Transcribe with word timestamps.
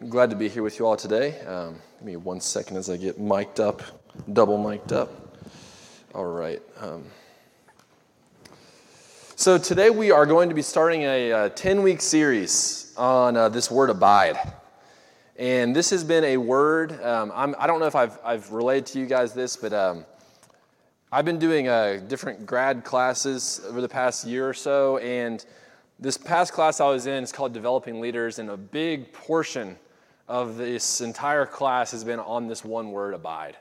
I'm 0.00 0.08
glad 0.08 0.28
to 0.30 0.36
be 0.36 0.48
here 0.48 0.64
with 0.64 0.80
you 0.80 0.86
all 0.86 0.96
today. 0.96 1.40
Um, 1.42 1.76
give 1.98 2.06
me 2.06 2.16
one 2.16 2.40
second 2.40 2.76
as 2.76 2.90
I 2.90 2.96
get 2.96 3.18
mic'd 3.20 3.60
up, 3.60 3.80
double 4.32 4.58
mic'd 4.58 4.92
up. 4.92 5.38
All 6.12 6.24
right. 6.24 6.60
Um, 6.80 7.04
so 9.36 9.56
today 9.56 9.90
we 9.90 10.10
are 10.10 10.26
going 10.26 10.48
to 10.48 10.54
be 10.54 10.62
starting 10.62 11.04
a 11.04 11.48
10 11.48 11.82
week 11.82 12.00
series 12.00 12.92
on 12.96 13.36
uh, 13.36 13.48
this 13.48 13.70
word 13.70 13.88
abide. 13.88 14.36
And 15.38 15.74
this 15.76 15.90
has 15.90 16.02
been 16.02 16.24
a 16.24 16.38
word, 16.38 17.00
um, 17.00 17.32
I 17.32 17.46
do 17.46 17.72
not 17.72 17.78
know 17.78 17.86
if 17.86 17.94
I've, 17.94 18.18
I've 18.24 18.52
relayed 18.52 18.86
to 18.86 18.98
you 18.98 19.06
guys 19.06 19.32
this, 19.32 19.56
but 19.56 19.72
um, 19.72 20.04
I've 21.12 21.24
been 21.24 21.38
doing 21.38 21.68
uh, 21.68 22.00
different 22.08 22.44
grad 22.46 22.82
classes 22.82 23.60
over 23.68 23.80
the 23.80 23.88
past 23.88 24.26
year 24.26 24.48
or 24.48 24.54
so. 24.54 24.98
And 24.98 25.44
this 26.00 26.18
past 26.18 26.52
class 26.52 26.80
I 26.80 26.88
was 26.88 27.06
in 27.06 27.22
is 27.22 27.30
called 27.30 27.52
Developing 27.52 28.00
Leaders, 28.00 28.40
and 28.40 28.50
a 28.50 28.56
big 28.56 29.12
portion 29.12 29.78
of 30.28 30.56
this 30.56 31.00
entire 31.00 31.46
class 31.46 31.90
has 31.92 32.04
been 32.04 32.20
on 32.20 32.46
this 32.46 32.64
one 32.64 32.90
word, 32.92 33.14
abide. 33.14 33.56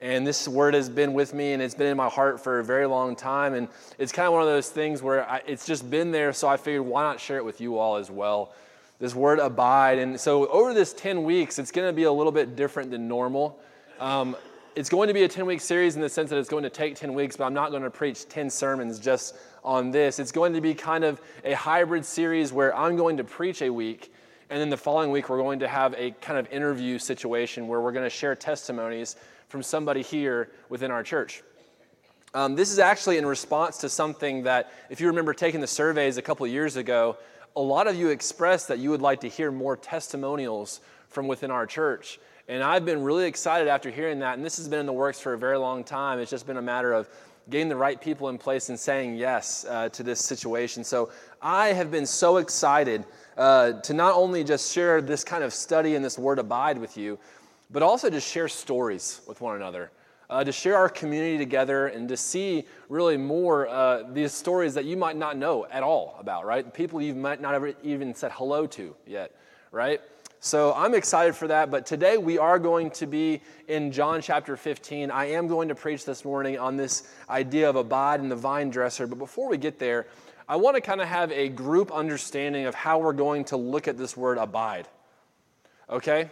And 0.00 0.26
this 0.26 0.46
word 0.46 0.74
has 0.74 0.88
been 0.88 1.12
with 1.12 1.34
me 1.34 1.54
and 1.54 1.62
it's 1.62 1.74
been 1.74 1.88
in 1.88 1.96
my 1.96 2.08
heart 2.08 2.40
for 2.40 2.60
a 2.60 2.64
very 2.64 2.86
long 2.86 3.16
time. 3.16 3.54
And 3.54 3.68
it's 3.98 4.12
kind 4.12 4.26
of 4.26 4.32
one 4.32 4.42
of 4.42 4.48
those 4.48 4.68
things 4.68 5.02
where 5.02 5.28
I, 5.28 5.42
it's 5.46 5.66
just 5.66 5.90
been 5.90 6.12
there, 6.12 6.32
so 6.32 6.46
I 6.46 6.56
figured 6.56 6.82
why 6.82 7.02
not 7.02 7.18
share 7.18 7.36
it 7.38 7.44
with 7.44 7.60
you 7.60 7.78
all 7.78 7.96
as 7.96 8.10
well? 8.10 8.52
This 9.00 9.14
word 9.14 9.38
abide. 9.40 9.98
And 9.98 10.20
so 10.20 10.46
over 10.48 10.72
this 10.72 10.92
10 10.92 11.24
weeks, 11.24 11.58
it's 11.58 11.72
going 11.72 11.88
to 11.88 11.92
be 11.92 12.04
a 12.04 12.12
little 12.12 12.32
bit 12.32 12.54
different 12.54 12.90
than 12.90 13.08
normal. 13.08 13.58
Um, 13.98 14.36
it's 14.76 14.88
going 14.88 15.08
to 15.08 15.14
be 15.14 15.24
a 15.24 15.28
10 15.28 15.46
week 15.46 15.60
series 15.60 15.96
in 15.96 16.02
the 16.02 16.08
sense 16.08 16.30
that 16.30 16.38
it's 16.38 16.48
going 16.48 16.62
to 16.62 16.70
take 16.70 16.94
10 16.94 17.12
weeks, 17.12 17.36
but 17.36 17.44
I'm 17.44 17.54
not 17.54 17.70
going 17.70 17.82
to 17.82 17.90
preach 17.90 18.28
10 18.28 18.50
sermons 18.50 19.00
just 19.00 19.36
on 19.64 19.90
this. 19.90 20.20
It's 20.20 20.30
going 20.30 20.52
to 20.52 20.60
be 20.60 20.74
kind 20.74 21.02
of 21.02 21.20
a 21.44 21.54
hybrid 21.54 22.04
series 22.04 22.52
where 22.52 22.76
I'm 22.76 22.94
going 22.94 23.16
to 23.16 23.24
preach 23.24 23.62
a 23.62 23.70
week 23.70 24.12
and 24.50 24.60
then 24.60 24.70
the 24.70 24.76
following 24.76 25.10
week, 25.10 25.28
we're 25.28 25.38
going 25.38 25.58
to 25.60 25.68
have 25.68 25.94
a 25.98 26.12
kind 26.12 26.38
of 26.38 26.50
interview 26.50 26.98
situation 26.98 27.68
where 27.68 27.80
we're 27.80 27.92
going 27.92 28.04
to 28.04 28.10
share 28.10 28.34
testimonies 28.34 29.16
from 29.48 29.62
somebody 29.62 30.02
here 30.02 30.50
within 30.68 30.90
our 30.90 31.02
church. 31.02 31.42
Um, 32.34 32.56
this 32.56 32.70
is 32.70 32.78
actually 32.78 33.18
in 33.18 33.26
response 33.26 33.78
to 33.78 33.88
something 33.88 34.42
that, 34.44 34.72
if 34.90 35.00
you 35.00 35.06
remember 35.08 35.34
taking 35.34 35.60
the 35.60 35.66
surveys 35.66 36.16
a 36.16 36.22
couple 36.22 36.46
years 36.46 36.76
ago, 36.76 37.16
a 37.56 37.60
lot 37.60 37.88
of 37.88 37.96
you 37.96 38.08
expressed 38.08 38.68
that 38.68 38.78
you 38.78 38.90
would 38.90 39.02
like 39.02 39.20
to 39.20 39.28
hear 39.28 39.50
more 39.50 39.76
testimonials 39.76 40.80
from 41.08 41.26
within 41.26 41.50
our 41.50 41.66
church. 41.66 42.18
And 42.46 42.62
I've 42.62 42.84
been 42.84 43.02
really 43.02 43.26
excited 43.26 43.68
after 43.68 43.90
hearing 43.90 44.20
that. 44.20 44.36
And 44.36 44.44
this 44.44 44.56
has 44.56 44.68
been 44.68 44.80
in 44.80 44.86
the 44.86 44.92
works 44.92 45.20
for 45.20 45.34
a 45.34 45.38
very 45.38 45.58
long 45.58 45.84
time. 45.84 46.18
It's 46.18 46.30
just 46.30 46.46
been 46.46 46.56
a 46.56 46.62
matter 46.62 46.92
of 46.92 47.08
getting 47.50 47.68
the 47.68 47.76
right 47.76 48.00
people 48.00 48.28
in 48.28 48.38
place 48.38 48.68
and 48.68 48.78
saying 48.78 49.16
yes 49.16 49.64
uh, 49.68 49.88
to 49.90 50.02
this 50.02 50.20
situation. 50.20 50.84
So 50.84 51.10
I 51.40 51.68
have 51.68 51.90
been 51.90 52.06
so 52.06 52.36
excited 52.36 53.04
uh, 53.38 53.72
to 53.80 53.94
not 53.94 54.14
only 54.14 54.44
just 54.44 54.72
share 54.72 55.00
this 55.00 55.24
kind 55.24 55.44
of 55.44 55.54
study 55.54 55.94
and 55.94 56.04
this 56.04 56.18
word 56.18 56.38
abide 56.38 56.76
with 56.76 56.96
you, 56.96 57.18
but 57.70 57.82
also 57.82 58.10
to 58.10 58.20
share 58.20 58.48
stories 58.48 59.20
with 59.26 59.40
one 59.40 59.56
another. 59.56 59.90
Uh, 60.30 60.44
to 60.44 60.52
share 60.52 60.76
our 60.76 60.90
community 60.90 61.38
together 61.38 61.86
and 61.86 62.06
to 62.06 62.14
see 62.14 62.66
really 62.90 63.16
more 63.16 63.66
uh, 63.68 64.02
these 64.12 64.30
stories 64.30 64.74
that 64.74 64.84
you 64.84 64.94
might 64.94 65.16
not 65.16 65.38
know 65.38 65.66
at 65.70 65.82
all 65.82 66.16
about, 66.20 66.44
right? 66.44 66.74
People 66.74 67.00
you 67.00 67.14
might 67.14 67.40
not 67.40 67.54
ever 67.54 67.72
even 67.82 68.14
said 68.14 68.30
hello 68.32 68.66
to 68.66 68.94
yet, 69.06 69.34
right? 69.72 70.02
So 70.40 70.74
I'm 70.74 70.94
excited 70.94 71.34
for 71.34 71.48
that. 71.48 71.70
But 71.70 71.86
today 71.86 72.18
we 72.18 72.36
are 72.36 72.58
going 72.58 72.90
to 72.92 73.06
be 73.06 73.40
in 73.68 73.90
John 73.90 74.20
chapter 74.20 74.54
15. 74.54 75.10
I 75.10 75.30
am 75.30 75.48
going 75.48 75.68
to 75.68 75.74
preach 75.74 76.04
this 76.04 76.26
morning 76.26 76.58
on 76.58 76.76
this 76.76 77.10
idea 77.30 77.68
of 77.70 77.76
abide 77.76 78.20
in 78.20 78.28
the 78.28 78.36
vine 78.36 78.68
dresser. 78.68 79.06
But 79.06 79.18
before 79.18 79.48
we 79.48 79.56
get 79.56 79.78
there, 79.78 80.06
I 80.48 80.56
want 80.56 80.76
to 80.76 80.80
kind 80.80 81.02
of 81.02 81.08
have 81.08 81.30
a 81.30 81.50
group 81.50 81.92
understanding 81.92 82.64
of 82.64 82.74
how 82.74 82.98
we're 82.98 83.12
going 83.12 83.44
to 83.46 83.58
look 83.58 83.86
at 83.86 83.98
this 83.98 84.16
word 84.16 84.38
abide. 84.38 84.88
Okay? 85.90 86.30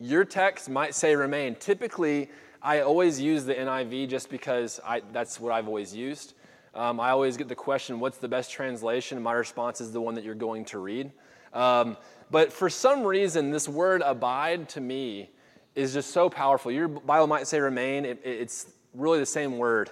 Your 0.00 0.24
text 0.24 0.70
might 0.70 0.94
say 0.94 1.14
remain. 1.14 1.54
Typically, 1.56 2.30
I 2.62 2.80
always 2.80 3.20
use 3.20 3.44
the 3.44 3.54
NIV 3.54 4.08
just 4.08 4.30
because 4.30 4.80
I, 4.84 5.02
that's 5.12 5.38
what 5.38 5.52
I've 5.52 5.68
always 5.68 5.94
used. 5.94 6.34
Um, 6.74 7.00
I 7.00 7.10
always 7.10 7.36
get 7.36 7.48
the 7.48 7.54
question, 7.54 8.00
what's 8.00 8.16
the 8.16 8.28
best 8.28 8.50
translation? 8.50 9.22
My 9.22 9.32
response 9.32 9.80
is 9.82 9.92
the 9.92 10.00
one 10.00 10.14
that 10.14 10.24
you're 10.24 10.34
going 10.34 10.64
to 10.66 10.78
read. 10.78 11.12
Um, 11.52 11.98
but 12.30 12.50
for 12.50 12.70
some 12.70 13.04
reason, 13.04 13.50
this 13.50 13.68
word 13.68 14.02
abide 14.02 14.70
to 14.70 14.80
me 14.80 15.30
is 15.74 15.92
just 15.92 16.12
so 16.12 16.30
powerful. 16.30 16.72
Your 16.72 16.88
Bible 16.88 17.26
might 17.26 17.46
say 17.46 17.60
remain, 17.60 18.04
it, 18.04 18.20
it's 18.24 18.68
really 18.94 19.18
the 19.18 19.26
same 19.26 19.58
word. 19.58 19.90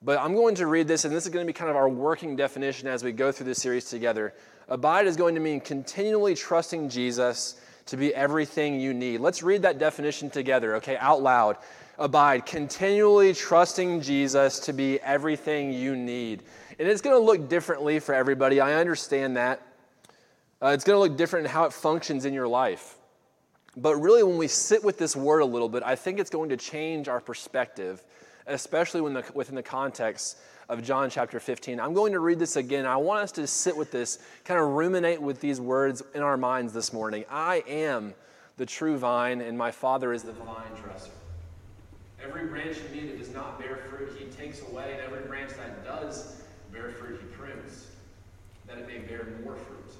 But 0.00 0.20
I'm 0.20 0.34
going 0.34 0.54
to 0.56 0.66
read 0.66 0.86
this, 0.86 1.04
and 1.04 1.14
this 1.14 1.24
is 1.24 1.32
going 1.32 1.44
to 1.44 1.52
be 1.52 1.56
kind 1.56 1.70
of 1.70 1.76
our 1.76 1.88
working 1.88 2.36
definition 2.36 2.86
as 2.86 3.02
we 3.02 3.10
go 3.12 3.32
through 3.32 3.46
this 3.46 3.60
series 3.60 3.86
together. 3.86 4.32
Abide 4.68 5.06
is 5.06 5.16
going 5.16 5.34
to 5.34 5.40
mean 5.40 5.60
continually 5.60 6.36
trusting 6.36 6.88
Jesus 6.88 7.60
to 7.86 7.96
be 7.96 8.14
everything 8.14 8.78
you 8.78 8.94
need. 8.94 9.20
Let's 9.20 9.42
read 9.42 9.62
that 9.62 9.78
definition 9.78 10.30
together, 10.30 10.76
okay, 10.76 10.96
out 10.98 11.22
loud. 11.22 11.56
Abide, 11.98 12.46
continually 12.46 13.34
trusting 13.34 14.02
Jesus 14.02 14.60
to 14.60 14.72
be 14.72 15.00
everything 15.00 15.72
you 15.72 15.96
need. 15.96 16.44
And 16.78 16.86
it's 16.86 17.00
going 17.00 17.16
to 17.16 17.24
look 17.24 17.48
differently 17.48 17.98
for 17.98 18.14
everybody. 18.14 18.60
I 18.60 18.74
understand 18.74 19.36
that. 19.36 19.60
Uh, 20.62 20.68
it's 20.68 20.84
going 20.84 20.94
to 20.96 21.00
look 21.00 21.16
different 21.16 21.46
in 21.46 21.52
how 21.52 21.64
it 21.64 21.72
functions 21.72 22.24
in 22.24 22.34
your 22.34 22.46
life. 22.46 22.96
But 23.76 23.96
really, 23.96 24.22
when 24.22 24.38
we 24.38 24.48
sit 24.48 24.84
with 24.84 24.96
this 24.98 25.16
word 25.16 25.40
a 25.40 25.44
little 25.44 25.68
bit, 25.68 25.82
I 25.84 25.96
think 25.96 26.20
it's 26.20 26.30
going 26.30 26.50
to 26.50 26.56
change 26.56 27.08
our 27.08 27.20
perspective 27.20 28.04
especially 28.48 29.00
when 29.00 29.14
the, 29.14 29.24
within 29.34 29.54
the 29.54 29.62
context 29.62 30.38
of 30.68 30.82
John 30.82 31.08
chapter 31.08 31.40
15. 31.40 31.80
I'm 31.80 31.94
going 31.94 32.12
to 32.12 32.20
read 32.20 32.38
this 32.38 32.56
again. 32.56 32.84
I 32.84 32.96
want 32.96 33.20
us 33.22 33.32
to 33.32 33.46
sit 33.46 33.76
with 33.76 33.90
this, 33.90 34.18
kind 34.44 34.60
of 34.60 34.68
ruminate 34.68 35.20
with 35.20 35.40
these 35.40 35.60
words 35.60 36.02
in 36.14 36.22
our 36.22 36.36
minds 36.36 36.72
this 36.72 36.92
morning. 36.92 37.24
I 37.30 37.62
am 37.66 38.14
the 38.58 38.66
true 38.66 38.98
vine, 38.98 39.40
and 39.40 39.56
my 39.56 39.70
Father 39.70 40.12
is 40.12 40.24
the 40.24 40.32
vine 40.32 40.66
dresser. 40.82 41.10
Every 42.22 42.46
branch 42.46 42.76
in 42.78 42.92
me 42.92 43.08
that 43.08 43.18
does 43.18 43.32
not 43.32 43.58
bear 43.58 43.76
fruit, 43.88 44.12
he 44.18 44.26
takes 44.26 44.60
away, 44.62 44.92
and 44.92 45.00
every 45.00 45.26
branch 45.26 45.52
that 45.56 45.84
does 45.84 46.42
bear 46.72 46.90
fruit, 46.90 47.20
he 47.20 47.26
prunes, 47.36 47.86
that 48.66 48.78
it 48.78 48.86
may 48.86 48.98
bear 48.98 49.26
more 49.44 49.54
fruit. 49.54 49.94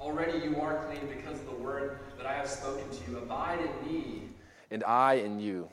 Already 0.00 0.38
you 0.38 0.60
are 0.60 0.84
clean 0.86 1.06
because 1.14 1.38
of 1.40 1.46
the 1.46 1.56
word 1.56 1.98
that 2.16 2.26
I 2.26 2.34
have 2.34 2.48
spoken 2.48 2.88
to 2.88 3.10
you. 3.10 3.18
Abide 3.18 3.58
in 3.60 3.92
me, 3.92 4.22
and 4.70 4.82
I 4.84 5.14
in 5.14 5.40
you. 5.40 5.68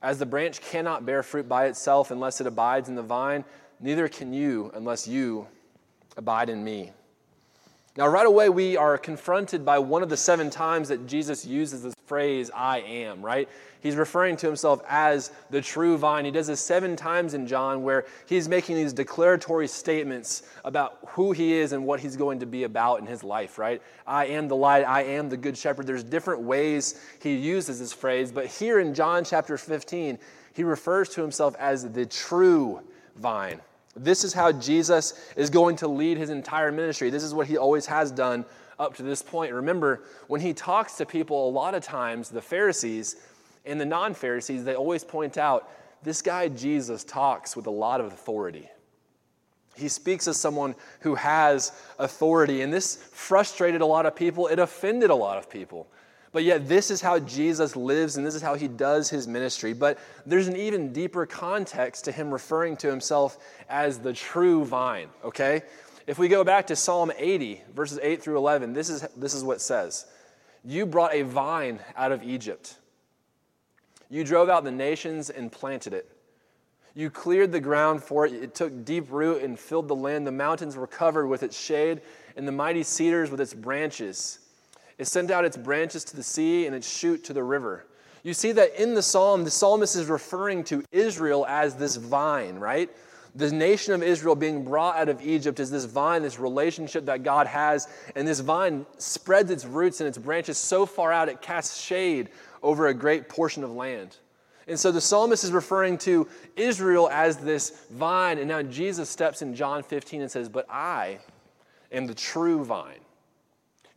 As 0.00 0.18
the 0.18 0.26
branch 0.26 0.60
cannot 0.60 1.04
bear 1.04 1.22
fruit 1.22 1.48
by 1.48 1.66
itself 1.66 2.10
unless 2.10 2.40
it 2.40 2.46
abides 2.46 2.88
in 2.88 2.94
the 2.94 3.02
vine, 3.02 3.44
neither 3.80 4.08
can 4.08 4.32
you 4.32 4.70
unless 4.74 5.08
you 5.08 5.46
abide 6.16 6.48
in 6.48 6.62
me. 6.62 6.92
Now, 7.96 8.06
right 8.06 8.26
away, 8.26 8.48
we 8.48 8.76
are 8.76 8.96
confronted 8.96 9.64
by 9.64 9.80
one 9.80 10.04
of 10.04 10.08
the 10.08 10.16
seven 10.16 10.50
times 10.50 10.88
that 10.88 11.06
Jesus 11.08 11.44
uses 11.44 11.82
this 11.82 11.94
phrase, 12.08 12.50
I 12.54 12.80
am, 12.80 13.22
right? 13.22 13.48
He's 13.80 13.94
referring 13.94 14.36
to 14.38 14.46
himself 14.46 14.82
as 14.88 15.30
the 15.50 15.60
true 15.60 15.96
vine. 15.96 16.24
He 16.24 16.30
does 16.30 16.48
this 16.48 16.60
seven 16.60 16.96
times 16.96 17.34
in 17.34 17.46
John 17.46 17.82
where 17.82 18.06
he's 18.26 18.48
making 18.48 18.76
these 18.76 18.92
declaratory 18.92 19.68
statements 19.68 20.42
about 20.64 20.98
who 21.08 21.32
he 21.32 21.52
is 21.52 21.72
and 21.72 21.86
what 21.86 22.00
he's 22.00 22.16
going 22.16 22.40
to 22.40 22.46
be 22.46 22.64
about 22.64 23.00
in 23.00 23.06
his 23.06 23.22
life, 23.22 23.58
right? 23.58 23.80
I 24.06 24.26
am 24.26 24.48
the 24.48 24.56
light, 24.56 24.82
I 24.82 25.02
am 25.02 25.28
the 25.28 25.36
good 25.36 25.56
shepherd. 25.56 25.86
There's 25.86 26.02
different 26.02 26.42
ways 26.42 27.00
he 27.22 27.36
uses 27.36 27.78
this 27.78 27.92
phrase, 27.92 28.32
but 28.32 28.46
here 28.46 28.80
in 28.80 28.94
John 28.94 29.24
chapter 29.24 29.56
15, 29.56 30.18
he 30.54 30.64
refers 30.64 31.10
to 31.10 31.22
himself 31.22 31.54
as 31.56 31.88
the 31.92 32.06
true 32.06 32.80
vine. 33.16 33.60
This 33.94 34.24
is 34.24 34.32
how 34.32 34.52
Jesus 34.52 35.32
is 35.36 35.50
going 35.50 35.76
to 35.76 35.88
lead 35.88 36.18
his 36.18 36.30
entire 36.30 36.72
ministry. 36.72 37.10
This 37.10 37.22
is 37.22 37.34
what 37.34 37.46
he 37.46 37.56
always 37.56 37.86
has 37.86 38.10
done 38.10 38.44
up 38.78 38.96
to 38.96 39.02
this 39.02 39.22
point. 39.22 39.52
Remember, 39.52 40.02
when 40.26 40.40
he 40.40 40.52
talks 40.52 40.94
to 40.94 41.06
people, 41.06 41.48
a 41.48 41.50
lot 41.50 41.74
of 41.74 41.82
times, 41.82 42.30
the 42.30 42.42
Pharisees 42.42 43.16
and 43.64 43.80
the 43.80 43.86
non 43.86 44.14
Pharisees, 44.14 44.64
they 44.64 44.74
always 44.74 45.04
point 45.04 45.36
out 45.36 45.70
this 46.02 46.22
guy 46.22 46.48
Jesus 46.48 47.04
talks 47.04 47.56
with 47.56 47.66
a 47.66 47.70
lot 47.70 48.00
of 48.00 48.06
authority. 48.12 48.68
He 49.76 49.88
speaks 49.88 50.26
as 50.26 50.36
someone 50.36 50.74
who 51.00 51.14
has 51.14 51.72
authority, 51.98 52.62
and 52.62 52.72
this 52.72 52.96
frustrated 53.12 53.80
a 53.80 53.86
lot 53.86 54.06
of 54.06 54.16
people. 54.16 54.48
It 54.48 54.58
offended 54.58 55.10
a 55.10 55.14
lot 55.14 55.38
of 55.38 55.48
people. 55.48 55.86
But 56.30 56.44
yet, 56.44 56.68
this 56.68 56.90
is 56.90 57.00
how 57.00 57.18
Jesus 57.20 57.74
lives 57.74 58.16
and 58.16 58.26
this 58.26 58.34
is 58.34 58.42
how 58.42 58.54
he 58.54 58.68
does 58.68 59.08
his 59.08 59.26
ministry. 59.26 59.72
But 59.72 59.98
there's 60.26 60.46
an 60.46 60.56
even 60.56 60.92
deeper 60.92 61.24
context 61.24 62.04
to 62.04 62.12
him 62.12 62.30
referring 62.30 62.76
to 62.78 62.90
himself 62.90 63.38
as 63.68 63.98
the 63.98 64.12
true 64.12 64.64
vine, 64.64 65.08
okay? 65.24 65.62
If 66.08 66.18
we 66.18 66.28
go 66.28 66.42
back 66.42 66.68
to 66.68 66.74
Psalm 66.74 67.12
80, 67.14 67.62
verses 67.74 68.00
8 68.02 68.22
through 68.22 68.38
11, 68.38 68.72
this 68.72 68.88
is, 68.88 69.02
this 69.14 69.34
is 69.34 69.44
what 69.44 69.60
says 69.60 70.06
You 70.64 70.86
brought 70.86 71.12
a 71.12 71.20
vine 71.20 71.80
out 71.98 72.12
of 72.12 72.22
Egypt, 72.22 72.76
you 74.08 74.24
drove 74.24 74.48
out 74.48 74.64
the 74.64 74.70
nations 74.70 75.28
and 75.28 75.52
planted 75.52 75.92
it. 75.92 76.10
You 76.94 77.10
cleared 77.10 77.52
the 77.52 77.60
ground 77.60 78.02
for 78.02 78.24
it. 78.24 78.32
It 78.32 78.54
took 78.54 78.86
deep 78.86 79.12
root 79.12 79.42
and 79.42 79.58
filled 79.58 79.86
the 79.86 79.94
land. 79.94 80.26
The 80.26 80.32
mountains 80.32 80.76
were 80.76 80.86
covered 80.86 81.26
with 81.26 81.42
its 81.42 81.60
shade, 81.60 82.00
and 82.36 82.48
the 82.48 82.52
mighty 82.52 82.84
cedars 82.84 83.30
with 83.30 83.42
its 83.42 83.52
branches. 83.52 84.38
It 84.96 85.08
sent 85.08 85.30
out 85.30 85.44
its 85.44 85.58
branches 85.58 86.04
to 86.04 86.16
the 86.16 86.22
sea 86.22 86.64
and 86.64 86.74
its 86.74 86.90
shoot 86.90 87.22
to 87.24 87.34
the 87.34 87.44
river. 87.44 87.84
You 88.22 88.32
see 88.32 88.52
that 88.52 88.80
in 88.82 88.94
the 88.94 89.02
psalm, 89.02 89.44
the 89.44 89.50
psalmist 89.50 89.94
is 89.94 90.06
referring 90.06 90.64
to 90.64 90.82
Israel 90.90 91.44
as 91.46 91.74
this 91.74 91.96
vine, 91.96 92.56
right? 92.56 92.90
The 93.34 93.50
nation 93.50 93.94
of 93.94 94.02
Israel 94.02 94.34
being 94.34 94.64
brought 94.64 94.96
out 94.96 95.08
of 95.08 95.20
Egypt 95.22 95.60
is 95.60 95.70
this 95.70 95.84
vine, 95.84 96.22
this 96.22 96.38
relationship 96.38 97.06
that 97.06 97.22
God 97.22 97.46
has. 97.46 97.88
And 98.16 98.26
this 98.26 98.40
vine 98.40 98.86
spreads 98.98 99.50
its 99.50 99.64
roots 99.64 100.00
and 100.00 100.08
its 100.08 100.18
branches 100.18 100.58
so 100.58 100.86
far 100.86 101.12
out 101.12 101.28
it 101.28 101.42
casts 101.42 101.80
shade 101.80 102.30
over 102.62 102.88
a 102.88 102.94
great 102.94 103.28
portion 103.28 103.64
of 103.64 103.70
land. 103.70 104.16
And 104.66 104.78
so 104.78 104.92
the 104.92 105.00
psalmist 105.00 105.44
is 105.44 105.52
referring 105.52 105.98
to 105.98 106.28
Israel 106.56 107.08
as 107.10 107.38
this 107.38 107.86
vine. 107.90 108.38
And 108.38 108.48
now 108.48 108.62
Jesus 108.62 109.08
steps 109.08 109.40
in 109.40 109.54
John 109.54 109.82
15 109.82 110.22
and 110.22 110.30
says, 110.30 110.48
But 110.48 110.66
I 110.70 111.18
am 111.90 112.06
the 112.06 112.14
true 112.14 112.64
vine. 112.64 113.00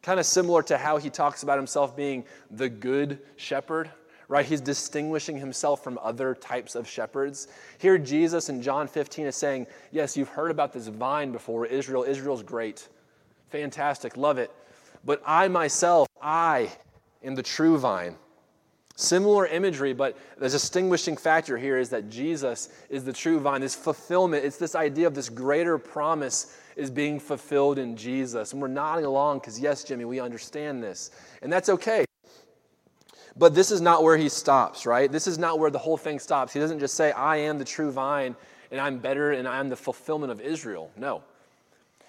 Kind 0.02 0.20
of 0.20 0.26
similar 0.26 0.64
to 0.64 0.78
how 0.78 0.98
he 0.98 1.10
talks 1.10 1.44
about 1.44 1.58
himself 1.58 1.96
being 1.96 2.26
the 2.50 2.70
good 2.70 3.20
shepherd 3.36 3.92
right? 4.32 4.46
He's 4.46 4.62
distinguishing 4.62 5.38
himself 5.38 5.84
from 5.84 6.00
other 6.02 6.34
types 6.34 6.76
of 6.76 6.88
shepherds. 6.88 7.50
Here, 7.80 7.98
Jesus 7.98 8.48
in 8.48 8.62
John 8.62 8.88
15 8.88 9.26
is 9.26 9.36
saying, 9.36 9.68
Yes, 9.92 10.16
you've 10.16 10.30
heard 10.30 10.52
about 10.52 10.72
this 10.72 10.88
vine 10.88 11.34
before, 11.34 11.66
Israel. 11.66 12.04
Israel's 12.04 12.42
great. 12.42 12.88
Fantastic. 13.50 14.16
Love 14.16 14.38
it. 14.38 14.50
But 15.04 15.22
I 15.26 15.50
myself, 15.50 16.08
I 16.22 16.72
am 17.22 17.36
the 17.36 17.44
true 17.44 17.78
vine. 17.78 18.16
Similar 18.96 19.48
imagery, 19.48 19.92
but 19.92 20.18
the 20.38 20.48
distinguishing 20.48 21.18
factor 21.18 21.58
here 21.58 21.78
is 21.78 21.90
that 21.90 22.10
Jesus 22.10 22.70
is 22.90 23.04
the 23.04 23.12
true 23.12 23.38
vine. 23.38 23.60
This 23.60 23.76
fulfillment, 23.76 24.46
it's 24.46 24.58
this 24.58 24.76
idea 24.76 25.08
of 25.08 25.14
this 25.14 25.28
greater 25.28 25.78
promise 25.78 26.58
is 26.78 26.90
being 26.90 27.20
fulfilled 27.20 27.80
in 27.80 27.98
Jesus. 27.98 28.54
And 28.54 28.62
we're 28.62 28.70
nodding 28.70 29.04
along 29.04 29.40
because, 29.40 29.60
yes, 29.60 29.84
Jimmy, 29.84 30.06
we 30.06 30.22
understand 30.22 30.82
this. 30.82 31.12
And 31.42 31.52
that's 31.52 31.68
okay. 31.68 32.06
But 33.38 33.56
this 33.56 33.72
is 33.72 33.82
not 33.82 34.04
where 34.04 34.18
he 34.18 34.30
stops, 34.30 34.86
right? 34.86 35.12
This 35.12 35.28
is 35.28 35.38
not 35.38 35.58
where 35.60 35.72
the 35.72 35.80
whole 35.80 35.98
thing 35.98 36.20
stops. 36.20 36.54
He 36.54 36.60
doesn't 36.60 36.80
just 36.80 36.96
say, 36.96 37.12
I 37.12 37.38
am 37.38 37.58
the 37.58 37.66
true 37.66 37.92
vine 37.92 38.36
and 38.72 38.80
I'm 38.80 38.98
better 38.98 39.32
and 39.32 39.48
I'm 39.48 39.70
the 39.70 39.76
fulfillment 39.76 40.32
of 40.32 40.42
Israel. 40.42 40.92
No. 40.98 41.24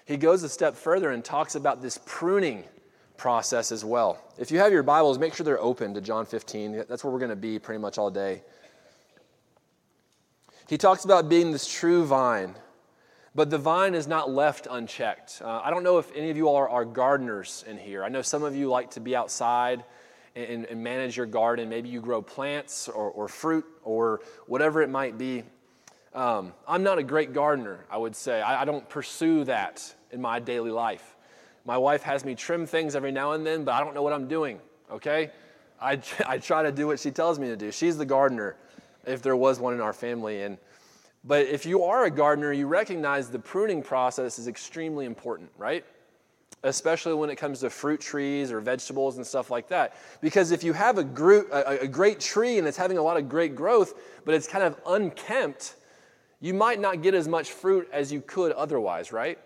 He 0.05 0.17
goes 0.17 0.43
a 0.43 0.49
step 0.49 0.75
further 0.75 1.11
and 1.11 1.23
talks 1.23 1.55
about 1.55 1.81
this 1.81 1.99
pruning 2.05 2.65
process 3.15 3.71
as 3.71 3.85
well. 3.85 4.21
If 4.37 4.51
you 4.51 4.59
have 4.59 4.73
your 4.73 4.83
Bibles, 4.83 5.17
make 5.17 5.33
sure 5.33 5.45
they're 5.45 5.61
open 5.61 5.93
to 5.93 6.01
John 6.01 6.25
15. 6.25 6.85
That's 6.89 7.03
where 7.03 7.13
we're 7.13 7.19
going 7.19 7.29
to 7.29 7.35
be 7.35 7.57
pretty 7.57 7.79
much 7.79 7.97
all 7.97 8.09
day. 8.09 8.41
He 10.67 10.77
talks 10.77 11.05
about 11.05 11.29
being 11.29 11.51
this 11.51 11.67
true 11.67 12.05
vine, 12.05 12.55
but 13.35 13.49
the 13.49 13.57
vine 13.57 13.95
is 13.95 14.07
not 14.07 14.29
left 14.29 14.67
unchecked. 14.69 15.41
Uh, 15.43 15.61
I 15.63 15.69
don't 15.69 15.83
know 15.83 15.99
if 15.99 16.09
any 16.15 16.29
of 16.31 16.37
you 16.37 16.49
are, 16.49 16.67
are 16.67 16.83
gardeners 16.83 17.63
in 17.67 17.77
here. 17.77 18.03
I 18.03 18.09
know 18.09 18.21
some 18.21 18.43
of 18.43 18.55
you 18.55 18.69
like 18.69 18.91
to 18.91 18.99
be 18.99 19.15
outside 19.15 19.83
and, 20.35 20.65
and 20.65 20.83
manage 20.83 21.17
your 21.17 21.25
garden. 21.25 21.69
Maybe 21.69 21.89
you 21.89 22.01
grow 22.01 22.21
plants 22.21 22.87
or, 22.87 23.09
or 23.11 23.27
fruit 23.27 23.65
or 23.83 24.21
whatever 24.47 24.81
it 24.81 24.89
might 24.89 25.17
be. 25.17 25.43
Um, 26.13 26.53
I'm 26.67 26.83
not 26.83 26.99
a 26.99 27.03
great 27.03 27.33
gardener, 27.33 27.85
I 27.89 27.97
would 27.97 28.15
say. 28.15 28.41
I, 28.41 28.61
I 28.61 28.65
don't 28.65 28.87
pursue 28.87 29.43
that 29.45 29.95
in 30.11 30.21
my 30.21 30.39
daily 30.39 30.71
life. 30.71 31.15
My 31.65 31.77
wife 31.77 32.03
has 32.03 32.23
me 32.23 32.35
trim 32.35 32.65
things 32.65 32.95
every 32.95 33.11
now 33.11 33.31
and 33.31 33.45
then, 33.45 33.63
but 33.63 33.73
I 33.73 33.83
don't 33.83 33.95
know 33.95 34.03
what 34.03 34.13
I'm 34.13 34.27
doing, 34.27 34.59
okay? 34.91 35.31
I, 35.81 35.99
I 36.27 36.37
try 36.37 36.63
to 36.63 36.71
do 36.71 36.87
what 36.87 36.99
she 36.99 37.11
tells 37.11 37.39
me 37.39 37.47
to 37.47 37.57
do. 37.57 37.71
She's 37.71 37.97
the 37.97 38.05
gardener, 38.05 38.55
if 39.05 39.21
there 39.21 39.35
was 39.35 39.59
one 39.59 39.73
in 39.73 39.81
our 39.81 39.93
family. 39.93 40.43
And, 40.43 40.57
but 41.23 41.47
if 41.47 41.65
you 41.65 41.83
are 41.83 42.05
a 42.05 42.11
gardener, 42.11 42.51
you 42.51 42.67
recognize 42.67 43.29
the 43.29 43.39
pruning 43.39 43.81
process 43.81 44.37
is 44.37 44.47
extremely 44.47 45.05
important, 45.05 45.49
right? 45.57 45.85
Especially 46.63 47.13
when 47.13 47.29
it 47.29 47.35
comes 47.35 47.59
to 47.59 47.69
fruit 47.69 47.99
trees 47.99 48.51
or 48.51 48.61
vegetables 48.61 49.17
and 49.17 49.27
stuff 49.27 49.51
like 49.51 49.67
that. 49.67 49.95
Because 50.21 50.51
if 50.51 50.63
you 50.63 50.73
have 50.73 50.97
a, 50.97 51.03
gro- 51.03 51.45
a, 51.51 51.79
a, 51.81 51.87
great 51.87 52.19
tree 52.19 52.57
and 52.57 52.67
it's 52.67 52.77
having 52.77 52.97
a 52.97 53.01
lot 53.01 53.17
of 53.17 53.27
great 53.27 53.55
growth, 53.55 53.93
but 54.23 54.33
it's 54.33 54.47
kind 54.47 54.63
of 54.63 54.77
unkempt, 54.87 55.75
you 56.39 56.53
might 56.53 56.79
not 56.79 57.01
get 57.01 57.13
as 57.13 57.27
much 57.27 57.51
fruit 57.51 57.87
as 57.91 58.11
you 58.11 58.21
could 58.21 58.53
otherwise, 58.53 59.11
right? 59.11 59.37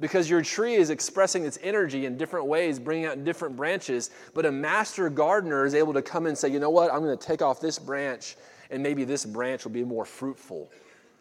Because 0.00 0.28
your 0.28 0.42
tree 0.42 0.74
is 0.74 0.90
expressing 0.90 1.44
its 1.44 1.58
energy 1.62 2.06
in 2.06 2.16
different 2.16 2.46
ways, 2.46 2.78
bringing 2.78 3.06
out 3.06 3.24
different 3.24 3.56
branches. 3.56 4.10
But 4.34 4.46
a 4.46 4.52
master 4.52 5.08
gardener 5.10 5.64
is 5.64 5.74
able 5.74 5.92
to 5.94 6.02
come 6.02 6.26
and 6.26 6.36
say, 6.36 6.48
you 6.48 6.58
know 6.58 6.70
what, 6.70 6.92
I'm 6.92 7.00
going 7.00 7.16
to 7.16 7.26
take 7.26 7.42
off 7.42 7.60
this 7.60 7.78
branch, 7.78 8.36
and 8.70 8.82
maybe 8.82 9.04
this 9.04 9.24
branch 9.24 9.64
will 9.64 9.72
be 9.72 9.84
more 9.84 10.04
fruitful, 10.04 10.70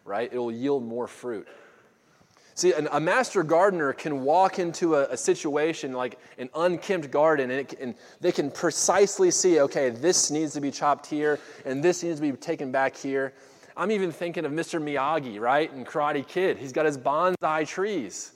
right? 0.05 0.31
It 0.31 0.37
will 0.37 0.51
yield 0.51 0.85
more 0.85 1.07
fruit. 1.07 1.47
See, 2.59 2.73
an, 2.73 2.89
a 2.91 2.99
master 2.99 3.41
gardener 3.41 3.93
can 3.93 4.25
walk 4.25 4.59
into 4.59 4.95
a, 4.95 5.05
a 5.11 5.15
situation 5.15 5.93
like 5.93 6.19
an 6.37 6.49
unkempt 6.55 7.09
garden 7.09 7.51
and, 7.51 7.61
it, 7.61 7.79
and 7.79 7.95
they 8.19 8.33
can 8.33 8.51
precisely 8.51 9.31
see, 9.31 9.61
okay, 9.61 9.91
this 9.91 10.29
needs 10.29 10.51
to 10.55 10.59
be 10.59 10.69
chopped 10.69 11.05
here 11.05 11.39
and 11.63 11.81
this 11.81 12.03
needs 12.03 12.19
to 12.19 12.21
be 12.21 12.33
taken 12.33 12.69
back 12.69 12.97
here. 12.97 13.31
I'm 13.77 13.91
even 13.91 14.11
thinking 14.11 14.43
of 14.43 14.51
Mr. 14.51 14.77
Miyagi, 14.83 15.39
right? 15.39 15.71
In 15.73 15.85
Karate 15.85 16.27
Kid. 16.27 16.57
He's 16.57 16.73
got 16.73 16.85
his 16.85 16.97
bonsai 16.97 17.65
trees 17.65 18.33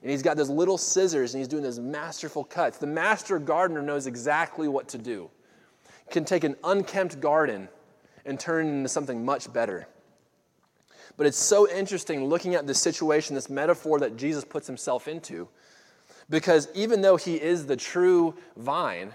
and 0.00 0.10
he's 0.10 0.22
got 0.22 0.38
those 0.38 0.48
little 0.48 0.78
scissors 0.78 1.34
and 1.34 1.42
he's 1.42 1.48
doing 1.48 1.62
those 1.62 1.78
masterful 1.78 2.44
cuts. 2.44 2.78
The 2.78 2.86
master 2.86 3.38
gardener 3.38 3.82
knows 3.82 4.06
exactly 4.06 4.68
what 4.68 4.88
to 4.88 4.96
do. 4.96 5.28
Can 6.10 6.24
take 6.24 6.44
an 6.44 6.56
unkempt 6.64 7.20
garden 7.20 7.68
and 8.24 8.40
turn 8.40 8.68
it 8.68 8.70
into 8.70 8.88
something 8.88 9.22
much 9.22 9.52
better. 9.52 9.86
But 11.16 11.26
it's 11.26 11.38
so 11.38 11.68
interesting 11.68 12.26
looking 12.26 12.54
at 12.54 12.66
this 12.66 12.78
situation, 12.78 13.34
this 13.34 13.48
metaphor 13.48 13.98
that 14.00 14.16
Jesus 14.16 14.44
puts 14.44 14.66
himself 14.66 15.08
into, 15.08 15.48
because 16.28 16.68
even 16.74 17.00
though 17.00 17.16
he 17.16 17.36
is 17.36 17.66
the 17.66 17.76
true 17.76 18.34
vine, 18.56 19.14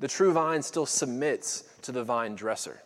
the 0.00 0.08
true 0.08 0.32
vine 0.32 0.62
still 0.62 0.86
submits 0.86 1.64
to 1.82 1.92
the 1.92 2.02
vine 2.02 2.34
dresser. 2.34 2.82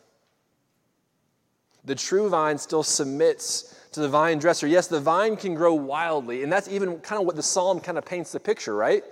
The 1.85 1.95
true 1.95 2.29
vine 2.29 2.59
still 2.59 2.83
submits 2.83 3.75
to 3.93 4.01
the 4.01 4.09
vine 4.09 4.39
dresser. 4.39 4.67
Yes, 4.67 4.87
the 4.87 5.01
vine 5.01 5.37
can 5.37 5.55
grow 5.55 5.75
wildly, 5.75 6.43
and 6.43 6.53
that's 6.53 6.69
even 6.69 6.99
kind 6.99 7.21
of 7.21 7.27
what 7.27 7.37
the 7.37 7.43
psalm 7.43 7.81
kind 7.81 7.97
of 7.97 8.05
paints 8.05 8.33
the 8.33 8.41
picture, 8.41 8.75
right? 8.75 9.03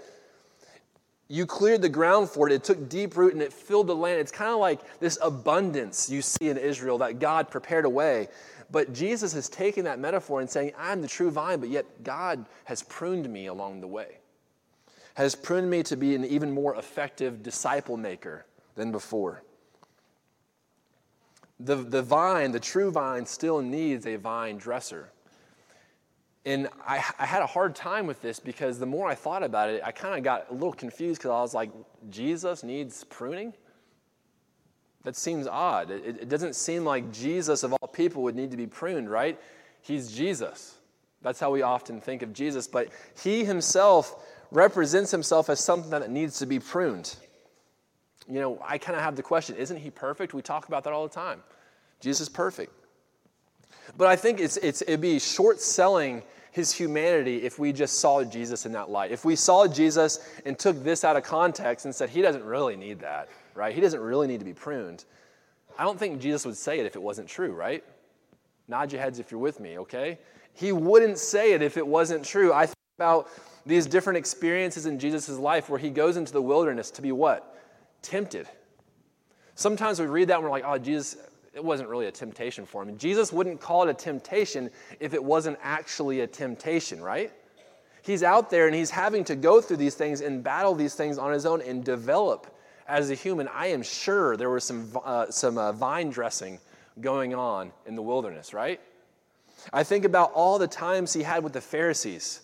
You 1.29 1.45
cleared 1.47 1.83
the 1.83 1.89
ground 1.89 2.31
for 2.31 2.49
it, 2.49 2.53
it 2.53 2.65
took 2.65 2.89
deep 2.89 3.17
root 3.17 3.35
and 3.35 3.43
it 3.43 3.53
filled 3.53 3.87
the 3.87 3.97
land. 3.97 4.21
It's 4.21 4.33
kind 4.33 4.51
of 4.51 4.61
like 4.61 4.81
this 4.99 5.19
abundance 5.21 6.09
you 6.09 6.23
see 6.23 6.49
in 6.49 6.57
Israel 6.57 6.99
that 6.99 7.19
God 7.19 7.51
prepared 7.51 7.85
a 7.85 7.91
way. 7.91 8.29
But 8.71 8.93
Jesus 8.93 9.35
is 9.35 9.49
taking 9.49 9.85
that 9.85 9.99
metaphor 9.99 10.41
and 10.41 10.49
saying, 10.49 10.73
I'm 10.79 11.01
the 11.01 11.09
true 11.09 11.31
vine, 11.31 11.61
but 11.61 11.71
yet 11.71 11.87
God 12.03 12.45
has 12.65 12.83
pruned 12.83 13.29
me 13.29 13.47
along 13.47 13.81
the 13.81 13.87
way, 13.87 14.19
has 15.15 15.35
pruned 15.35 15.71
me 15.71 15.83
to 15.85 15.97
be 15.97 16.15
an 16.15 16.25
even 16.25 16.51
more 16.51 16.75
effective 16.75 17.43
disciple 17.43 17.97
maker 17.97 18.45
than 18.75 18.93
before. 18.93 19.43
The, 21.61 21.77
the 21.77 22.03
vine, 22.03 22.53
the 22.53 22.61
true 22.61 22.91
vine, 22.91 23.27
still 23.27 23.61
needs 23.61 24.07
a 24.07 24.17
vine 24.17 24.59
dresser. 24.59 25.11
And 26.45 26.69
I, 26.87 27.05
I 27.19 27.27
had 27.27 27.43
a 27.43 27.47
hard 27.47 27.75
time 27.75 28.07
with 28.07 28.23
this 28.23 28.39
because 28.39 28.79
the 28.79 28.87
more 28.87 29.09
I 29.09 29.15
thought 29.15 29.43
about 29.43 29.71
it, 29.71 29.83
I 29.85 29.91
kind 29.91 30.17
of 30.17 30.23
got 30.23 30.47
a 30.51 30.55
little 30.55 30.73
confused 30.73 31.21
because 31.21 31.31
I 31.31 31.41
was 31.41 31.53
like, 31.53 31.71
Jesus 32.11 32.63
needs 32.63 33.03
pruning? 33.05 33.53
That 35.05 35.17
seems 35.17 35.47
odd. 35.47 35.91
It, 35.91 36.05
it 36.23 36.29
doesn't 36.29 36.55
seem 36.55 36.85
like 36.85 37.13
Jesus, 37.13 37.63
of 37.63 37.73
all 37.73 37.89
people, 37.89 38.23
would 38.25 38.37
need 38.37 38.51
to 38.51 38.57
be 38.57 38.67
pruned, 38.67 39.11
right? 39.11 39.39
He's 39.81 40.11
Jesus. 40.11 40.77
That's 41.23 41.41
how 41.41 41.51
we 41.51 41.63
often 41.63 42.01
think 42.01 42.23
of 42.23 42.33
Jesus. 42.33 42.67
But 42.67 42.89
he 43.23 43.45
himself 43.45 44.27
represents 44.51 45.11
himself 45.11 45.51
as 45.51 45.61
something 45.61 45.91
that 45.91 46.11
needs 46.11 46.39
to 46.39 46.47
be 46.47 46.59
pruned. 46.59 47.17
You 48.29 48.41
know, 48.41 48.63
I 48.65 48.79
kind 48.79 48.97
of 48.97 49.03
have 49.03 49.17
the 49.17 49.23
question 49.23 49.57
isn't 49.57 49.77
he 49.77 49.91
perfect? 49.91 50.35
We 50.35 50.43
talk 50.43 50.69
about 50.69 50.85
that 50.85 50.93
all 50.93 51.07
the 51.07 51.15
time. 51.15 51.43
Jesus 52.01 52.23
is 52.23 52.29
perfect. 52.29 52.73
But 53.97 54.09
I 54.09 54.17
think 54.17 54.41
it's, 54.41 54.57
it's, 54.59 54.83
it'd 54.83 55.01
be 55.01 55.19
short 55.19 55.61
selling 55.61 56.23
his 56.53 56.73
humanity 56.73 57.43
if 57.43 57.59
we 57.59 57.73
just 57.73 58.01
saw 58.01 58.23
Jesus 58.25 58.67
in 58.67 58.73
that 58.73 58.91
light. 58.91 59.11
If 59.11 59.25
we 59.25 59.37
saw 59.37 59.67
Jesus 59.67 60.21
and 60.45 60.59
took 60.59 60.83
this 60.83 61.05
out 61.05 61.17
of 61.17 61.23
context 61.23 61.85
and 61.85 61.95
said, 61.95 62.11
he 62.11 62.21
doesn't 62.21 62.45
really 62.45 62.77
need 62.77 63.01
that 63.01 63.29
right? 63.59 63.75
He 63.75 63.81
doesn't 63.81 64.01
really 64.01 64.27
need 64.27 64.39
to 64.39 64.45
be 64.45 64.55
pruned. 64.55 65.05
I 65.79 65.85
don't 65.85 65.99
think 65.99 66.21
Jesus 66.21 66.47
would 66.47 66.57
say 66.57 66.79
it 66.79 66.87
if 66.87 66.97
it 66.97 67.03
wasn't 67.03 67.29
true, 67.29 67.53
right? 67.53 67.85
Nod 68.69 68.93
your 68.93 69.01
heads 69.01 69.19
if 69.19 69.31
you're 69.31 69.41
with 69.41 69.61
me, 69.61 69.79
okay? 69.79 70.19
He 70.55 70.73
wouldn't 70.73 71.19
say 71.19 71.53
it 71.53 71.63
if 71.63 71.77
it 71.77 71.87
wasn't 71.87 72.25
true. 72.25 72.53
I 72.53 72.67
think 72.67 72.77
about 72.99 73.29
these 73.67 73.87
different 73.87 74.17
experiences 74.17 74.87
in 74.87 74.99
Jesus' 74.99 75.29
life 75.31 75.69
where 75.69 75.79
he 75.79 75.91
goes 75.91 76.17
into 76.17 76.33
the 76.33 76.43
wilderness 76.43 76.91
to 76.93 77.03
be 77.03 77.13
what? 77.13 77.57
Tempted. 78.03 78.49
Sometimes 79.55 80.01
we 80.01 80.07
read 80.07 80.29
that 80.29 80.37
and 80.37 80.45
we're 80.45 80.51
like, 80.51 80.65
oh, 80.67 80.79
Jesus, 80.79 81.17
it 81.53 81.63
wasn't 81.63 81.89
really 81.89 82.07
a 82.07 82.13
temptation 82.13 82.65
for 82.65 82.83
him. 82.83 82.97
Jesus 82.97 83.33
wouldn't 83.33 83.61
call 83.61 83.83
it 83.83 83.91
a 83.91 83.95
temptation 83.95 84.71
if 85.01 85.15
it 85.15 85.23
wasn't 85.23 85.59
actually 85.63 86.21
a 86.21 86.27
temptation, 86.27 87.01
right? 87.01 87.33
He's 88.03 88.23
out 88.23 88.51
there 88.51 88.67
and 88.67 88.75
he's 88.75 88.91
having 88.91 89.25
to 89.25 89.37
go 89.37 89.61
through 89.61 89.79
these 89.79 89.95
things 89.95 90.21
and 90.21 90.43
battle 90.43 90.75
these 90.75 90.95
things 90.95 91.19
on 91.19 91.33
his 91.33 91.47
own 91.47 91.61
and 91.63 91.85
develop 91.85 92.47
as 92.89 93.11
a 93.11 93.15
human, 93.15 93.49
I 93.49 93.67
am 93.67 93.83
sure 93.83 94.37
there 94.37 94.51
was 94.51 94.65
some, 94.65 94.91
uh, 95.05 95.31
some 95.31 95.59
uh, 95.59 95.73
vine 95.73 96.11
dressing 96.11 96.59
going 97.01 97.35
on 97.35 97.71
in 97.87 97.95
the 97.95 98.03
wilderness, 98.03 98.55
right? 98.55 98.81
I 99.73 99.85
think 99.85 100.05
about 100.05 100.33
all 100.33 100.59
the 100.59 100.67
times 100.67 101.13
he 101.13 101.23
had 101.23 101.45
with 101.45 101.53
the 101.53 101.61
Pharisees, 101.61 102.41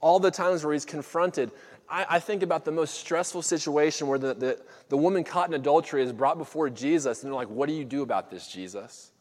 all 0.00 0.18
the 0.18 0.30
times 0.30 0.64
where 0.64 0.72
he's 0.72 0.84
confronted. 0.84 1.52
I, 1.88 2.06
I 2.10 2.18
think 2.18 2.42
about 2.42 2.64
the 2.64 2.72
most 2.72 2.94
stressful 2.94 3.42
situation 3.42 4.08
where 4.08 4.18
the, 4.18 4.34
the, 4.34 4.60
the 4.88 4.96
woman 4.96 5.22
caught 5.22 5.48
in 5.48 5.54
adultery 5.54 6.02
is 6.02 6.12
brought 6.12 6.38
before 6.38 6.68
Jesus, 6.70 7.22
and 7.22 7.30
they're 7.30 7.36
like, 7.36 7.48
What 7.48 7.68
do 7.68 7.74
you 7.74 7.84
do 7.84 8.02
about 8.02 8.30
this, 8.30 8.48
Jesus? 8.48 9.12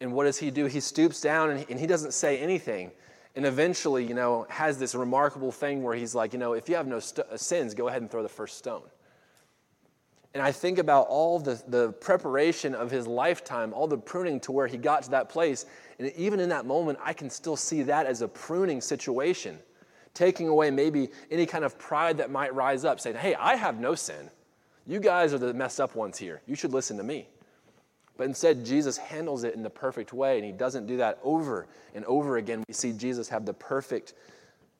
And 0.00 0.12
what 0.12 0.24
does 0.24 0.38
he 0.38 0.50
do? 0.50 0.66
He 0.66 0.80
stoops 0.80 1.20
down 1.20 1.50
and 1.50 1.60
he, 1.60 1.66
and 1.70 1.78
he 1.78 1.86
doesn't 1.86 2.12
say 2.12 2.38
anything. 2.38 2.90
And 3.36 3.46
eventually, 3.46 4.04
you 4.04 4.14
know, 4.14 4.46
has 4.48 4.78
this 4.78 4.94
remarkable 4.94 5.50
thing 5.50 5.82
where 5.82 5.94
he's 5.94 6.14
like, 6.14 6.32
you 6.32 6.38
know, 6.38 6.52
if 6.52 6.68
you 6.68 6.74
have 6.76 6.86
no 6.86 7.00
st- 7.00 7.26
uh, 7.28 7.36
sins, 7.36 7.74
go 7.74 7.88
ahead 7.88 8.02
and 8.02 8.10
throw 8.10 8.22
the 8.22 8.28
first 8.28 8.58
stone. 8.58 8.82
And 10.34 10.42
I 10.42 10.50
think 10.50 10.78
about 10.78 11.06
all 11.06 11.38
the, 11.38 11.62
the 11.68 11.92
preparation 11.92 12.74
of 12.74 12.90
his 12.90 13.06
lifetime, 13.06 13.72
all 13.72 13.86
the 13.86 13.96
pruning 13.96 14.40
to 14.40 14.52
where 14.52 14.66
he 14.66 14.76
got 14.76 15.04
to 15.04 15.10
that 15.10 15.28
place. 15.28 15.64
And 16.00 16.10
even 16.16 16.40
in 16.40 16.48
that 16.48 16.66
moment, 16.66 16.98
I 17.02 17.12
can 17.12 17.30
still 17.30 17.56
see 17.56 17.84
that 17.84 18.06
as 18.06 18.20
a 18.20 18.26
pruning 18.26 18.80
situation, 18.80 19.60
taking 20.12 20.48
away 20.48 20.72
maybe 20.72 21.10
any 21.30 21.46
kind 21.46 21.64
of 21.64 21.78
pride 21.78 22.18
that 22.18 22.32
might 22.32 22.52
rise 22.52 22.84
up, 22.84 23.00
saying, 23.00 23.14
hey, 23.16 23.36
I 23.36 23.54
have 23.54 23.78
no 23.78 23.94
sin. 23.94 24.28
You 24.86 24.98
guys 24.98 25.32
are 25.32 25.38
the 25.38 25.54
messed 25.54 25.80
up 25.80 25.94
ones 25.94 26.18
here. 26.18 26.42
You 26.46 26.56
should 26.56 26.72
listen 26.72 26.96
to 26.96 27.04
me. 27.04 27.28
But 28.16 28.24
instead, 28.24 28.64
Jesus 28.64 28.96
handles 28.96 29.44
it 29.44 29.54
in 29.54 29.62
the 29.62 29.70
perfect 29.70 30.12
way, 30.12 30.36
and 30.36 30.44
he 30.44 30.52
doesn't 30.52 30.86
do 30.86 30.96
that 30.98 31.18
over 31.22 31.66
and 31.94 32.04
over 32.06 32.36
again. 32.36 32.64
We 32.68 32.74
see 32.74 32.92
Jesus 32.92 33.28
have 33.28 33.46
the 33.46 33.54
perfect 33.54 34.14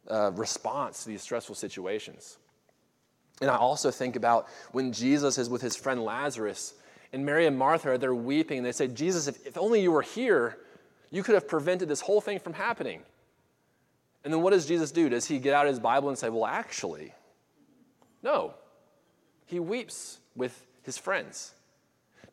uh, 0.08 0.32
response 0.32 1.04
to 1.04 1.10
these 1.10 1.22
stressful 1.22 1.54
situations. 1.54 2.38
And 3.40 3.50
I 3.50 3.56
also 3.56 3.90
think 3.90 4.16
about 4.16 4.46
when 4.72 4.92
Jesus 4.92 5.38
is 5.38 5.48
with 5.48 5.62
his 5.62 5.76
friend 5.76 6.02
Lazarus, 6.04 6.74
and 7.14 7.24
Mary 7.24 7.46
and 7.46 7.56
Martha, 7.56 7.96
they're 7.96 8.14
weeping, 8.14 8.58
and 8.58 8.66
they 8.66 8.72
say, 8.72 8.88
Jesus, 8.88 9.28
if, 9.28 9.46
if 9.46 9.56
only 9.56 9.80
you 9.80 9.92
were 9.92 10.02
here, 10.02 10.58
you 11.12 11.22
could 11.22 11.34
have 11.34 11.46
prevented 11.46 11.88
this 11.88 12.00
whole 12.00 12.20
thing 12.20 12.40
from 12.40 12.52
happening. 12.52 13.02
And 14.24 14.34
then 14.34 14.42
what 14.42 14.50
does 14.50 14.66
Jesus 14.66 14.90
do? 14.90 15.08
Does 15.08 15.24
he 15.26 15.38
get 15.38 15.54
out 15.54 15.66
his 15.66 15.78
Bible 15.78 16.08
and 16.08 16.18
say, 16.18 16.28
Well, 16.28 16.44
actually, 16.44 17.12
no. 18.22 18.54
He 19.46 19.60
weeps 19.60 20.18
with 20.34 20.66
his 20.82 20.98
friends 20.98 21.54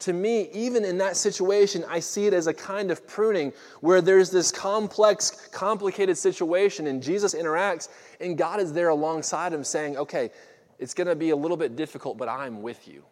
to 0.01 0.13
me, 0.13 0.49
even 0.51 0.83
in 0.83 0.97
that 0.97 1.15
situation, 1.15 1.85
I 1.87 1.99
see 1.99 2.25
it 2.25 2.33
as 2.33 2.47
a 2.47 2.53
kind 2.53 2.91
of 2.91 3.07
pruning 3.07 3.53
where 3.81 4.01
there's 4.01 4.31
this 4.31 4.51
complex, 4.51 5.47
complicated 5.51 6.17
situation, 6.17 6.87
and 6.87 7.01
Jesus 7.01 7.35
interacts, 7.35 7.87
and 8.19 8.37
God 8.37 8.59
is 8.59 8.73
there 8.73 8.89
alongside 8.89 9.53
him 9.53 9.63
saying, 9.63 9.97
Okay, 9.97 10.31
it's 10.81 10.95
going 10.95 11.07
to 11.07 11.15
be 11.15 11.29
a 11.29 11.35
little 11.35 11.55
bit 11.55 11.75
difficult, 11.75 12.17
but 12.17 12.27
I'm 12.27 12.61
with 12.61 12.87
you. 12.87 13.03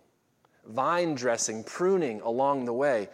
Vine 0.67 1.15
dressing, 1.15 1.63
pruning 1.63 2.19
along 2.21 2.65
the 2.65 2.73
way. 2.73 3.07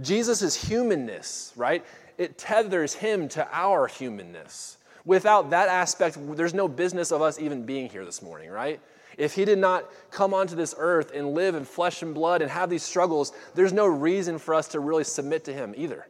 Jesus' 0.00 0.54
humanness, 0.54 1.52
right? 1.54 1.84
It 2.16 2.38
tethers 2.38 2.94
him 2.94 3.28
to 3.30 3.46
our 3.52 3.86
humanness. 3.86 4.78
Without 5.04 5.50
that 5.50 5.68
aspect, 5.68 6.18
there's 6.36 6.54
no 6.54 6.66
business 6.66 7.12
of 7.12 7.22
us 7.22 7.38
even 7.38 7.64
being 7.64 7.88
here 7.88 8.04
this 8.04 8.22
morning, 8.22 8.50
right? 8.50 8.80
If 9.18 9.34
he 9.34 9.44
did 9.44 9.58
not 9.58 9.90
come 10.10 10.32
onto 10.32 10.56
this 10.56 10.74
earth 10.78 11.12
and 11.14 11.34
live 11.34 11.54
in 11.54 11.64
flesh 11.64 12.02
and 12.02 12.14
blood 12.14 12.40
and 12.40 12.50
have 12.50 12.70
these 12.70 12.82
struggles, 12.82 13.32
there's 13.54 13.72
no 13.72 13.86
reason 13.86 14.38
for 14.38 14.54
us 14.54 14.68
to 14.68 14.80
really 14.80 15.04
submit 15.04 15.44
to 15.44 15.52
him 15.52 15.74
either. 15.76 16.06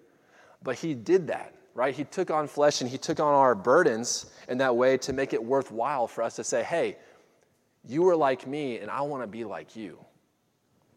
But 0.62 0.76
he 0.76 0.94
did 0.94 1.26
that, 1.28 1.54
right? 1.74 1.94
He 1.94 2.04
took 2.04 2.30
on 2.30 2.46
flesh 2.46 2.82
and 2.82 2.90
he 2.90 2.98
took 2.98 3.18
on 3.18 3.34
our 3.34 3.54
burdens 3.54 4.26
in 4.48 4.58
that 4.58 4.76
way 4.76 4.96
to 4.98 5.12
make 5.12 5.32
it 5.32 5.42
worthwhile 5.42 6.06
for 6.06 6.22
us 6.22 6.36
to 6.36 6.44
say, 6.44 6.62
hey, 6.62 6.96
you 7.86 8.06
are 8.08 8.16
like 8.16 8.46
me 8.46 8.78
and 8.78 8.90
I 8.90 9.02
want 9.02 9.22
to 9.22 9.26
be 9.26 9.44
like 9.44 9.76
you. 9.76 9.98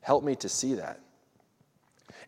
Help 0.01 0.23
me 0.23 0.35
to 0.37 0.49
see 0.49 0.75
that. 0.75 0.99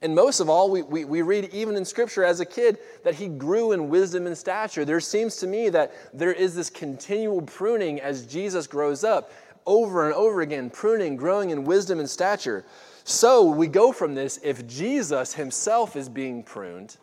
And 0.02 0.14
most 0.14 0.40
of 0.40 0.50
all, 0.50 0.70
we, 0.70 0.82
we, 0.82 1.06
we, 1.06 1.22
read 1.22 1.50
even 1.54 1.76
in 1.76 1.86
Scripture 1.86 2.24
as 2.24 2.40
a 2.40 2.46
kid 2.46 2.80
that 3.04 3.16
he 3.16 3.28
grew 3.28 3.72
in 3.72 3.90
wisdom 3.90 4.28
and 4.28 4.38
stature. 4.38 4.84
There 4.84 5.00
seems 5.00 5.38
to 5.38 5.48
me 5.48 5.70
that 5.70 5.94
there 6.14 6.34
is 6.34 6.56
this 6.56 6.70
continual 6.70 7.42
pruning 7.42 8.02
as 8.02 8.26
Jesus 8.26 8.68
grows 8.68 9.04
up 9.04 9.32
over 9.66 10.06
and 10.06 10.14
over 10.14 10.42
again, 10.42 10.70
pruning, 10.70 11.16
growing 11.16 11.50
in 11.50 11.64
wisdom 11.64 12.00
and 12.00 12.10
stature. 12.10 12.66
So 13.04 13.46
we 13.46 13.68
go 13.68 13.92
from 13.92 14.16
this 14.16 14.40
if 14.44 14.66
Jesus 14.68 15.34
himself 15.34 15.96
is 15.96 16.10
being 16.10 16.44
pruned, 16.44 16.98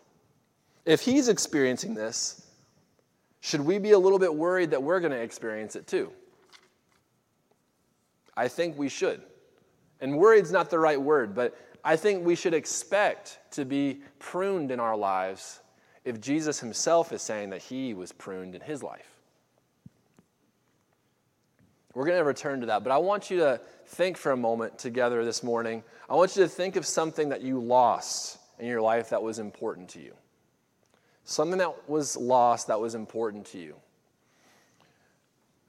if 0.84 1.00
he's 1.00 1.28
experiencing 1.28 1.94
this, 1.94 2.46
should 3.40 3.60
we 3.60 3.78
be 3.78 3.92
a 3.92 3.98
little 3.98 4.18
bit 4.18 4.34
worried 4.34 4.70
that 4.70 4.82
we're 4.82 5.00
going 5.00 5.12
to 5.12 5.20
experience 5.20 5.76
it 5.76 5.86
too? 5.86 6.12
I 8.36 8.48
think 8.48 8.78
we 8.78 8.88
should. 8.88 9.22
And 10.00 10.18
worried's 10.18 10.50
not 10.50 10.70
the 10.70 10.78
right 10.78 11.00
word, 11.00 11.34
but 11.34 11.56
I 11.84 11.96
think 11.96 12.24
we 12.24 12.34
should 12.34 12.54
expect 12.54 13.38
to 13.52 13.64
be 13.64 14.00
pruned 14.18 14.70
in 14.70 14.80
our 14.80 14.96
lives 14.96 15.60
if 16.04 16.20
Jesus 16.20 16.60
himself 16.60 17.12
is 17.12 17.22
saying 17.22 17.50
that 17.50 17.62
he 17.62 17.94
was 17.94 18.12
pruned 18.12 18.54
in 18.54 18.60
his 18.60 18.82
life. 18.82 19.08
We're 21.94 22.06
going 22.06 22.18
to 22.18 22.24
return 22.24 22.60
to 22.60 22.66
that, 22.66 22.82
but 22.84 22.90
I 22.90 22.98
want 22.98 23.30
you 23.30 23.38
to 23.38 23.60
think 23.86 24.16
for 24.16 24.32
a 24.32 24.36
moment 24.36 24.78
together 24.78 25.24
this 25.24 25.42
morning. 25.42 25.82
I 26.08 26.14
want 26.14 26.36
you 26.36 26.42
to 26.42 26.48
think 26.48 26.76
of 26.76 26.86
something 26.86 27.28
that 27.28 27.42
you 27.42 27.60
lost 27.60 28.38
in 28.58 28.66
your 28.66 28.80
life 28.80 29.10
that 29.10 29.22
was 29.22 29.38
important 29.38 29.90
to 29.90 30.00
you. 30.00 30.14
Something 31.24 31.58
that 31.58 31.88
was 31.88 32.16
lost 32.16 32.68
that 32.68 32.80
was 32.80 32.94
important 32.94 33.46
to 33.46 33.58
you. 33.58 33.76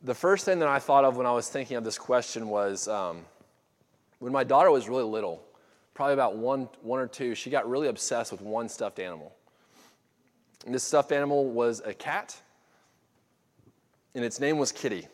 The 0.05 0.13
first 0.13 0.43
thing 0.43 0.59
that 0.59 0.67
I 0.67 0.79
thought 0.79 1.05
of 1.05 1.15
when 1.15 1.25
I 1.25 1.31
was 1.31 1.47
thinking 1.47 1.77
of 1.77 1.85
this 1.85 1.97
question 1.97 2.49
was 2.49 2.89
um, 2.89 3.25
when 4.19 4.33
my 4.33 4.43
daughter 4.43 4.69
was 4.69 4.89
really 4.89 5.05
little, 5.05 5.41
probably 5.93 6.13
about 6.13 6.35
one, 6.35 6.67
one 6.81 6.99
or 6.99 7.07
two, 7.07 7.35
she 7.35 7.49
got 7.49 7.69
really 7.69 7.87
obsessed 7.87 8.29
with 8.29 8.41
one 8.41 8.67
stuffed 8.67 8.99
animal. 8.99 9.33
And 10.65 10.75
this 10.75 10.83
stuffed 10.83 11.13
animal 11.13 11.45
was 11.45 11.81
a 11.85 11.93
cat, 11.93 12.37
and 14.13 14.25
its 14.25 14.41
name 14.41 14.57
was 14.57 14.73
Kitty. 14.73 15.07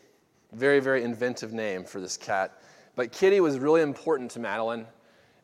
Very, 0.52 0.80
very 0.80 1.04
inventive 1.04 1.52
name 1.52 1.84
for 1.84 2.00
this 2.00 2.16
cat. 2.16 2.60
But 2.96 3.12
Kitty 3.12 3.40
was 3.40 3.60
really 3.60 3.82
important 3.82 4.32
to 4.32 4.40
Madeline. 4.40 4.86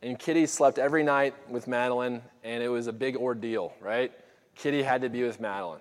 And 0.03 0.19
Kitty 0.19 0.47
slept 0.47 0.79
every 0.79 1.05
night 1.05 1.35
with 1.49 1.69
Madeline, 1.69 2.21
and 2.43 2.65
it 2.65 2.69
was 2.69 2.89
a 2.89 2.93
big 2.93 3.17
ordeal, 3.17 3.73
right? 3.81 4.11
Kitty 4.57 4.83
had 4.83 5.03
to 5.03 5.09
be 5.09 5.23
with 5.23 5.41
Madeline. 5.41 5.81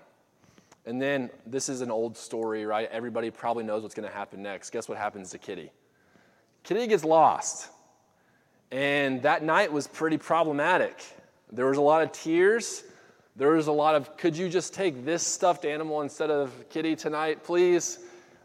And 0.86 1.02
then, 1.02 1.30
this 1.44 1.68
is 1.68 1.80
an 1.80 1.90
old 1.90 2.16
story, 2.16 2.64
right? 2.64 2.88
Everybody 2.92 3.30
probably 3.30 3.64
knows 3.64 3.82
what's 3.82 3.94
going 3.94 4.08
to 4.08 4.14
happen 4.14 4.40
next. 4.40 4.70
Guess 4.70 4.88
what 4.88 4.96
happens 4.96 5.30
to 5.32 5.38
Kitty? 5.38 5.72
Kitty 6.62 6.86
gets 6.86 7.04
lost. 7.04 7.70
And 8.70 9.20
that 9.22 9.42
night 9.42 9.72
was 9.72 9.88
pretty 9.88 10.16
problematic. 10.16 11.02
There 11.50 11.66
was 11.66 11.78
a 11.78 11.82
lot 11.82 12.02
of 12.02 12.12
tears. 12.12 12.84
There 13.34 13.50
was 13.50 13.66
a 13.66 13.72
lot 13.72 13.96
of, 13.96 14.16
could 14.16 14.36
you 14.36 14.48
just 14.48 14.74
take 14.74 15.04
this 15.04 15.26
stuffed 15.26 15.64
animal 15.64 16.02
instead 16.02 16.30
of 16.30 16.52
Kitty 16.70 16.94
tonight, 16.94 17.42
please? 17.42 17.98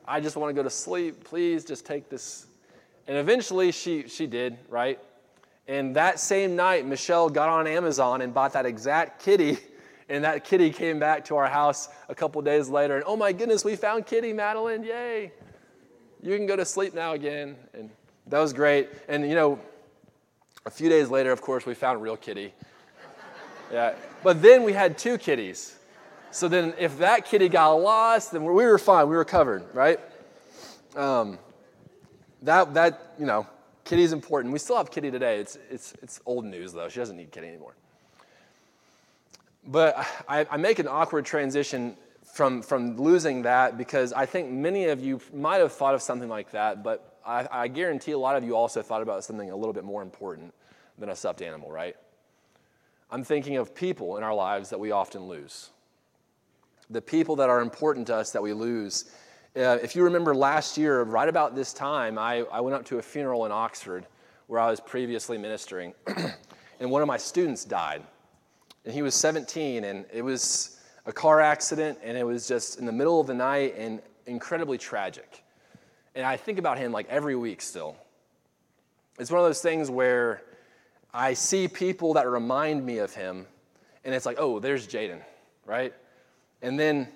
I 0.07 0.19
just 0.19 0.35
want 0.35 0.49
to 0.49 0.53
go 0.53 0.63
to 0.63 0.69
sleep. 0.69 1.23
Please 1.23 1.63
just 1.63 1.85
take 1.85 2.09
this. 2.09 2.47
And 3.07 3.17
eventually 3.17 3.71
she, 3.71 4.07
she 4.07 4.27
did, 4.27 4.57
right? 4.67 4.99
And 5.67 5.95
that 5.95 6.19
same 6.19 6.55
night, 6.55 6.85
Michelle 6.85 7.29
got 7.29 7.49
on 7.49 7.67
Amazon 7.67 8.21
and 8.21 8.33
bought 8.33 8.53
that 8.53 8.65
exact 8.65 9.23
kitty. 9.23 9.59
And 10.11 10.25
that 10.25 10.43
kitty 10.43 10.71
came 10.71 10.99
back 10.99 11.23
to 11.25 11.37
our 11.37 11.47
house 11.47 11.87
a 12.09 12.13
couple 12.13 12.41
days 12.41 12.67
later. 12.67 12.97
And 12.97 13.05
oh 13.07 13.15
my 13.15 13.31
goodness, 13.31 13.63
we 13.63 13.77
found 13.77 14.05
Kitty, 14.05 14.33
Madeline. 14.33 14.83
Yay. 14.83 15.31
You 16.21 16.35
can 16.35 16.45
go 16.45 16.57
to 16.57 16.65
sleep 16.65 16.93
now 16.93 17.13
again. 17.13 17.55
And 17.73 17.89
that 18.27 18.39
was 18.39 18.51
great. 18.51 18.89
And 19.07 19.23
you 19.27 19.35
know, 19.35 19.57
a 20.65 20.69
few 20.69 20.89
days 20.89 21.09
later, 21.09 21.31
of 21.31 21.41
course, 21.41 21.65
we 21.65 21.73
found 21.73 22.01
real 22.01 22.17
kitty. 22.17 22.53
Yeah. 23.71 23.93
But 24.21 24.41
then 24.41 24.63
we 24.63 24.73
had 24.73 24.97
two 24.97 25.17
kitties. 25.17 25.77
So 26.29 26.49
then, 26.49 26.73
if 26.77 26.97
that 26.97 27.25
kitty 27.25 27.47
got 27.47 27.71
lost, 27.71 28.33
then 28.33 28.43
we 28.43 28.65
were 28.65 28.77
fine. 28.77 29.07
We 29.07 29.15
were 29.15 29.25
covered, 29.25 29.63
right? 29.73 29.99
Um, 30.93 31.39
that, 32.41 32.73
that, 32.73 33.13
you 33.17 33.25
know, 33.25 33.47
kitty's 33.85 34.11
important. 34.11 34.51
We 34.51 34.59
still 34.59 34.77
have 34.77 34.91
kitty 34.91 35.09
today. 35.09 35.39
It's, 35.39 35.57
it's, 35.69 35.93
it's 36.01 36.19
old 36.25 36.43
news, 36.43 36.73
though. 36.73 36.89
She 36.89 36.99
doesn't 36.99 37.15
need 37.15 37.31
kitty 37.31 37.47
anymore. 37.47 37.75
But 39.65 39.97
I, 40.27 40.45
I 40.49 40.57
make 40.57 40.79
an 40.79 40.87
awkward 40.87 41.25
transition 41.25 41.95
from, 42.33 42.61
from 42.61 42.97
losing 42.97 43.43
that 43.43 43.77
because 43.77 44.13
I 44.13 44.25
think 44.25 44.49
many 44.49 44.85
of 44.85 45.01
you 45.01 45.19
might 45.33 45.57
have 45.57 45.71
thought 45.71 45.93
of 45.93 46.01
something 46.01 46.29
like 46.29 46.51
that, 46.51 46.83
but 46.83 47.19
I, 47.25 47.47
I 47.51 47.67
guarantee 47.67 48.11
a 48.11 48.17
lot 48.17 48.35
of 48.35 48.43
you 48.43 48.55
also 48.55 48.81
thought 48.81 49.01
about 49.01 49.23
something 49.23 49.51
a 49.51 49.55
little 49.55 49.73
bit 49.73 49.83
more 49.83 50.01
important 50.01 50.53
than 50.97 51.09
a 51.09 51.15
stuffed 51.15 51.41
animal, 51.41 51.71
right? 51.71 51.95
I'm 53.11 53.23
thinking 53.23 53.57
of 53.57 53.75
people 53.75 54.17
in 54.17 54.23
our 54.23 54.33
lives 54.33 54.69
that 54.69 54.79
we 54.79 54.91
often 54.91 55.25
lose 55.25 55.69
the 56.91 57.01
people 57.01 57.37
that 57.37 57.49
are 57.49 57.61
important 57.61 58.07
to 58.07 58.15
us 58.15 58.31
that 58.31 58.43
we 58.43 58.53
lose. 58.53 59.05
Uh, 59.55 59.77
if 59.81 59.95
you 59.95 60.03
remember 60.03 60.35
last 60.35 60.77
year, 60.77 61.01
right 61.03 61.29
about 61.29 61.55
this 61.55 61.73
time, 61.73 62.17
I, 62.17 62.43
I 62.51 62.59
went 62.59 62.75
up 62.75 62.85
to 62.85 62.99
a 62.99 63.01
funeral 63.01 63.45
in 63.45 63.51
Oxford 63.51 64.05
where 64.47 64.59
I 64.59 64.69
was 64.69 64.81
previously 64.81 65.37
ministering, 65.37 65.93
and 66.79 66.91
one 66.91 67.01
of 67.01 67.07
my 67.07 67.17
students 67.17 67.63
died. 67.63 68.03
And 68.85 68.93
he 68.93 69.01
was 69.01 69.13
17, 69.15 69.83
and 69.83 70.05
it 70.11 70.23
was 70.23 70.79
a 71.05 71.13
car 71.13 71.39
accident, 71.41 71.99
and 72.03 72.17
it 72.17 72.25
was 72.25 72.47
just 72.47 72.79
in 72.79 72.85
the 72.85 72.91
middle 72.91 73.19
of 73.19 73.27
the 73.27 73.33
night 73.33 73.75
and 73.77 74.01
incredibly 74.25 74.77
tragic. 74.77 75.43
And 76.15 76.25
I 76.25 76.37
think 76.37 76.59
about 76.59 76.77
him 76.77 76.91
like 76.91 77.07
every 77.09 77.35
week 77.35 77.61
still. 77.61 77.95
It's 79.19 79.29
one 79.29 79.39
of 79.39 79.45
those 79.45 79.61
things 79.61 79.89
where 79.89 80.41
I 81.13 81.33
see 81.33 81.67
people 81.67 82.13
that 82.13 82.27
remind 82.27 82.85
me 82.85 82.99
of 82.99 83.13
him, 83.13 83.45
and 84.03 84.15
it's 84.15 84.25
like, 84.25 84.37
oh, 84.39 84.59
there's 84.59 84.87
Jaden, 84.87 85.21
right? 85.65 85.93
And 86.61 86.79
then 86.79 87.07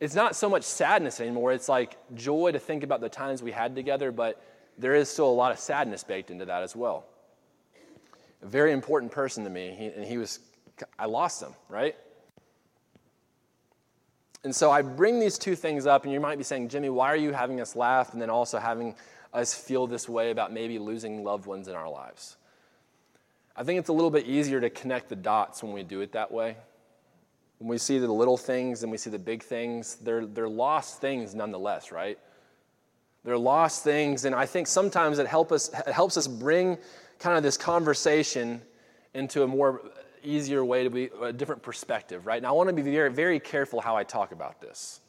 it's 0.00 0.14
not 0.14 0.36
so 0.36 0.48
much 0.48 0.64
sadness 0.64 1.20
anymore. 1.20 1.52
It's 1.52 1.68
like 1.68 1.96
joy 2.14 2.52
to 2.52 2.58
think 2.58 2.82
about 2.82 3.00
the 3.00 3.08
times 3.08 3.42
we 3.42 3.52
had 3.52 3.74
together, 3.74 4.12
but 4.12 4.42
there 4.76 4.94
is 4.94 5.08
still 5.08 5.28
a 5.28 5.32
lot 5.32 5.52
of 5.52 5.58
sadness 5.58 6.04
baked 6.04 6.30
into 6.30 6.44
that 6.44 6.62
as 6.62 6.76
well. 6.76 7.06
A 8.42 8.46
very 8.46 8.72
important 8.72 9.10
person 9.10 9.42
to 9.44 9.50
me, 9.50 9.92
and 9.96 10.04
he 10.04 10.18
was 10.18 10.38
I 10.98 11.06
lost 11.06 11.40
them, 11.40 11.54
right? 11.68 11.94
And 14.44 14.54
so 14.54 14.70
I 14.70 14.82
bring 14.82 15.18
these 15.18 15.36
two 15.36 15.56
things 15.56 15.86
up, 15.86 16.04
and 16.04 16.12
you 16.12 16.20
might 16.20 16.38
be 16.38 16.44
saying, 16.44 16.68
Jimmy, 16.68 16.90
why 16.90 17.12
are 17.12 17.16
you 17.16 17.32
having 17.32 17.60
us 17.60 17.74
laugh 17.74 18.12
and 18.12 18.22
then 18.22 18.30
also 18.30 18.58
having 18.58 18.94
us 19.32 19.54
feel 19.54 19.86
this 19.86 20.08
way 20.08 20.30
about 20.30 20.52
maybe 20.52 20.78
losing 20.78 21.24
loved 21.24 21.46
ones 21.46 21.68
in 21.68 21.74
our 21.74 21.90
lives? 21.90 22.36
I 23.56 23.64
think 23.64 23.80
it's 23.80 23.88
a 23.88 23.92
little 23.92 24.10
bit 24.10 24.26
easier 24.26 24.60
to 24.60 24.70
connect 24.70 25.08
the 25.08 25.16
dots 25.16 25.62
when 25.62 25.72
we 25.72 25.82
do 25.82 26.00
it 26.00 26.12
that 26.12 26.30
way. 26.30 26.56
When 27.58 27.68
we 27.68 27.78
see 27.78 27.98
the 27.98 28.06
little 28.06 28.36
things 28.36 28.84
and 28.84 28.92
we 28.92 28.98
see 28.98 29.10
the 29.10 29.18
big 29.18 29.42
things, 29.42 29.96
they're, 29.96 30.24
they're 30.24 30.48
lost 30.48 31.00
things 31.00 31.34
nonetheless, 31.34 31.90
right? 31.90 32.18
They're 33.24 33.36
lost 33.36 33.82
things, 33.82 34.24
and 34.24 34.34
I 34.34 34.46
think 34.46 34.68
sometimes 34.68 35.18
it, 35.18 35.26
help 35.26 35.50
us, 35.50 35.70
it 35.86 35.92
helps 35.92 36.16
us 36.16 36.28
bring 36.28 36.78
kind 37.18 37.36
of 37.36 37.42
this 37.42 37.56
conversation 37.56 38.62
into 39.12 39.42
a 39.42 39.46
more 39.48 39.82
easier 40.28 40.64
way 40.64 40.84
to 40.84 40.90
be 40.90 41.10
a 41.22 41.32
different 41.32 41.62
perspective, 41.62 42.26
right? 42.26 42.42
Now, 42.42 42.50
I 42.50 42.52
want 42.52 42.68
to 42.68 42.74
be 42.74 42.82
very, 42.82 43.10
very 43.10 43.40
careful 43.40 43.80
how 43.80 43.96
I 43.96 44.04
talk 44.04 44.32
about 44.32 44.60
this. 44.60 45.00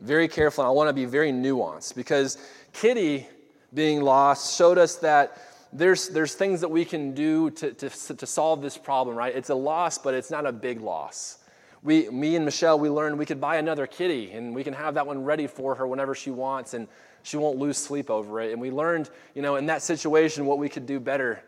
Very 0.00 0.28
careful. 0.28 0.64
I 0.64 0.70
want 0.70 0.88
to 0.88 0.92
be 0.92 1.06
very 1.06 1.32
nuanced 1.32 1.94
because 1.94 2.36
Kitty 2.72 3.26
being 3.72 4.02
lost 4.02 4.56
showed 4.56 4.78
us 4.78 4.96
that 4.96 5.38
there's, 5.72 6.08
there's 6.08 6.34
things 6.34 6.60
that 6.60 6.70
we 6.70 6.84
can 6.84 7.14
do 7.14 7.50
to, 7.50 7.72
to, 7.72 7.88
to 7.88 8.26
solve 8.26 8.62
this 8.62 8.76
problem, 8.78 9.16
right? 9.16 9.34
It's 9.34 9.50
a 9.50 9.54
loss, 9.54 9.98
but 9.98 10.14
it's 10.14 10.30
not 10.30 10.46
a 10.46 10.52
big 10.52 10.80
loss. 10.80 11.38
We, 11.82 12.08
me 12.08 12.36
and 12.36 12.44
Michelle, 12.44 12.78
we 12.78 12.88
learned 12.88 13.18
we 13.18 13.26
could 13.26 13.40
buy 13.40 13.56
another 13.56 13.86
kitty 13.86 14.32
and 14.32 14.54
we 14.54 14.64
can 14.64 14.74
have 14.74 14.94
that 14.94 15.06
one 15.06 15.24
ready 15.24 15.46
for 15.46 15.74
her 15.74 15.86
whenever 15.86 16.14
she 16.14 16.30
wants 16.30 16.74
and 16.74 16.88
she 17.22 17.36
won't 17.36 17.58
lose 17.58 17.76
sleep 17.76 18.10
over 18.10 18.40
it. 18.40 18.52
And 18.52 18.60
we 18.60 18.70
learned, 18.70 19.10
you 19.34 19.42
know, 19.42 19.56
in 19.56 19.66
that 19.66 19.82
situation 19.82 20.46
what 20.46 20.58
we 20.58 20.68
could 20.68 20.86
do 20.86 21.00
better. 21.00 21.42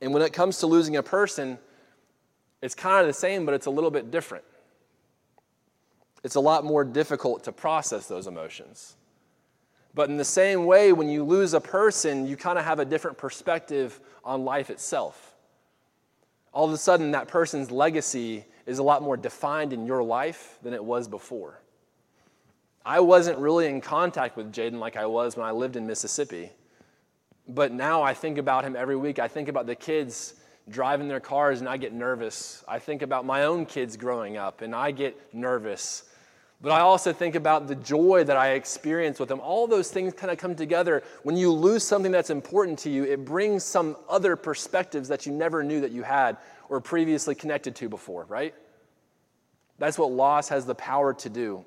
And 0.00 0.12
when 0.12 0.22
it 0.22 0.32
comes 0.32 0.58
to 0.58 0.66
losing 0.66 0.96
a 0.96 1.02
person, 1.02 1.58
it's 2.62 2.74
kind 2.76 3.00
of 3.00 3.08
the 3.08 3.12
same, 3.12 3.44
but 3.44 3.54
it's 3.54 3.66
a 3.66 3.70
little 3.70 3.90
bit 3.90 4.10
different. 4.10 4.44
It's 6.22 6.36
a 6.36 6.40
lot 6.40 6.64
more 6.64 6.84
difficult 6.84 7.44
to 7.44 7.52
process 7.52 8.06
those 8.06 8.28
emotions. 8.28 8.94
But 9.94 10.08
in 10.08 10.16
the 10.16 10.24
same 10.24 10.64
way, 10.64 10.92
when 10.92 11.08
you 11.08 11.24
lose 11.24 11.52
a 11.52 11.60
person, 11.60 12.26
you 12.26 12.36
kind 12.36 12.58
of 12.58 12.64
have 12.64 12.78
a 12.78 12.84
different 12.84 13.18
perspective 13.18 14.00
on 14.24 14.44
life 14.44 14.70
itself. 14.70 15.34
All 16.52 16.64
of 16.64 16.72
a 16.72 16.78
sudden, 16.78 17.10
that 17.10 17.28
person's 17.28 17.70
legacy 17.70 18.44
is 18.64 18.78
a 18.78 18.82
lot 18.82 19.02
more 19.02 19.16
defined 19.16 19.72
in 19.72 19.84
your 19.84 20.02
life 20.02 20.58
than 20.62 20.72
it 20.72 20.82
was 20.82 21.08
before. 21.08 21.60
I 22.86 23.00
wasn't 23.00 23.38
really 23.38 23.66
in 23.66 23.80
contact 23.80 24.36
with 24.36 24.52
Jaden 24.52 24.78
like 24.78 24.96
I 24.96 25.06
was 25.06 25.36
when 25.36 25.46
I 25.46 25.50
lived 25.50 25.76
in 25.76 25.86
Mississippi. 25.86 26.50
But 27.48 27.72
now 27.72 28.02
I 28.02 28.14
think 28.14 28.38
about 28.38 28.64
him 28.64 28.76
every 28.76 28.96
week. 28.96 29.18
I 29.18 29.28
think 29.28 29.48
about 29.48 29.66
the 29.66 29.74
kids 29.74 30.34
driving 30.68 31.08
their 31.08 31.20
cars 31.20 31.60
and 31.60 31.68
I 31.68 31.76
get 31.76 31.92
nervous. 31.92 32.64
I 32.68 32.78
think 32.78 33.02
about 33.02 33.24
my 33.24 33.44
own 33.44 33.66
kids 33.66 33.96
growing 33.96 34.36
up 34.36 34.62
and 34.62 34.74
I 34.74 34.90
get 34.90 35.34
nervous. 35.34 36.04
But 36.60 36.70
I 36.70 36.80
also 36.80 37.12
think 37.12 37.34
about 37.34 37.66
the 37.66 37.74
joy 37.74 38.22
that 38.24 38.36
I 38.36 38.50
experience 38.50 39.18
with 39.18 39.28
them. 39.28 39.40
All 39.40 39.66
those 39.66 39.90
things 39.90 40.14
kind 40.14 40.30
of 40.30 40.38
come 40.38 40.54
together. 40.54 41.02
When 41.24 41.36
you 41.36 41.52
lose 41.52 41.82
something 41.82 42.12
that's 42.12 42.30
important 42.30 42.78
to 42.80 42.90
you, 42.90 43.02
it 43.02 43.24
brings 43.24 43.64
some 43.64 43.96
other 44.08 44.36
perspectives 44.36 45.08
that 45.08 45.26
you 45.26 45.32
never 45.32 45.64
knew 45.64 45.80
that 45.80 45.90
you 45.90 46.04
had 46.04 46.36
or 46.68 46.80
previously 46.80 47.34
connected 47.34 47.74
to 47.76 47.88
before, 47.88 48.24
right? 48.28 48.54
That's 49.78 49.98
what 49.98 50.12
loss 50.12 50.48
has 50.50 50.64
the 50.64 50.76
power 50.76 51.12
to 51.14 51.28
do. 51.28 51.64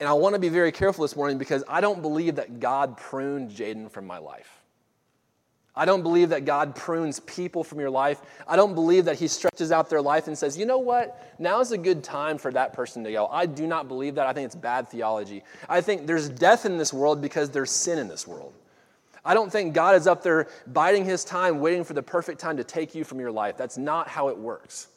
And 0.00 0.08
I 0.08 0.14
want 0.14 0.34
to 0.34 0.38
be 0.38 0.48
very 0.48 0.72
careful 0.72 1.02
this 1.02 1.14
morning 1.14 1.36
because 1.36 1.62
I 1.68 1.82
don't 1.82 2.00
believe 2.00 2.36
that 2.36 2.60
God 2.60 2.96
pruned 2.96 3.50
Jaden 3.50 3.90
from 3.90 4.06
my 4.06 4.18
life. 4.18 4.62
I 5.76 5.84
don't 5.84 6.02
believe 6.02 6.30
that 6.30 6.46
God 6.46 6.74
prunes 6.74 7.20
people 7.20 7.62
from 7.62 7.78
your 7.78 7.90
life. 7.90 8.22
I 8.48 8.56
don't 8.56 8.74
believe 8.74 9.04
that 9.04 9.18
He 9.18 9.28
stretches 9.28 9.70
out 9.70 9.90
their 9.90 10.00
life 10.00 10.26
and 10.26 10.36
says, 10.36 10.56
you 10.56 10.64
know 10.64 10.78
what, 10.78 11.34
now 11.38 11.60
is 11.60 11.72
a 11.72 11.78
good 11.78 12.02
time 12.02 12.38
for 12.38 12.50
that 12.52 12.72
person 12.72 13.04
to 13.04 13.12
go. 13.12 13.26
I 13.26 13.44
do 13.44 13.66
not 13.66 13.86
believe 13.86 14.14
that. 14.14 14.26
I 14.26 14.32
think 14.32 14.46
it's 14.46 14.54
bad 14.54 14.88
theology. 14.88 15.44
I 15.68 15.82
think 15.82 16.06
there's 16.06 16.30
death 16.30 16.64
in 16.64 16.78
this 16.78 16.94
world 16.94 17.20
because 17.20 17.50
there's 17.50 17.70
sin 17.70 17.98
in 17.98 18.08
this 18.08 18.26
world. 18.26 18.54
I 19.22 19.34
don't 19.34 19.52
think 19.52 19.74
God 19.74 19.96
is 19.96 20.06
up 20.06 20.22
there 20.22 20.48
biding 20.68 21.04
His 21.04 21.24
time, 21.24 21.60
waiting 21.60 21.84
for 21.84 21.92
the 21.92 22.02
perfect 22.02 22.40
time 22.40 22.56
to 22.56 22.64
take 22.64 22.94
you 22.94 23.04
from 23.04 23.20
your 23.20 23.32
life. 23.32 23.58
That's 23.58 23.76
not 23.76 24.08
how 24.08 24.28
it 24.28 24.38
works. 24.38 24.88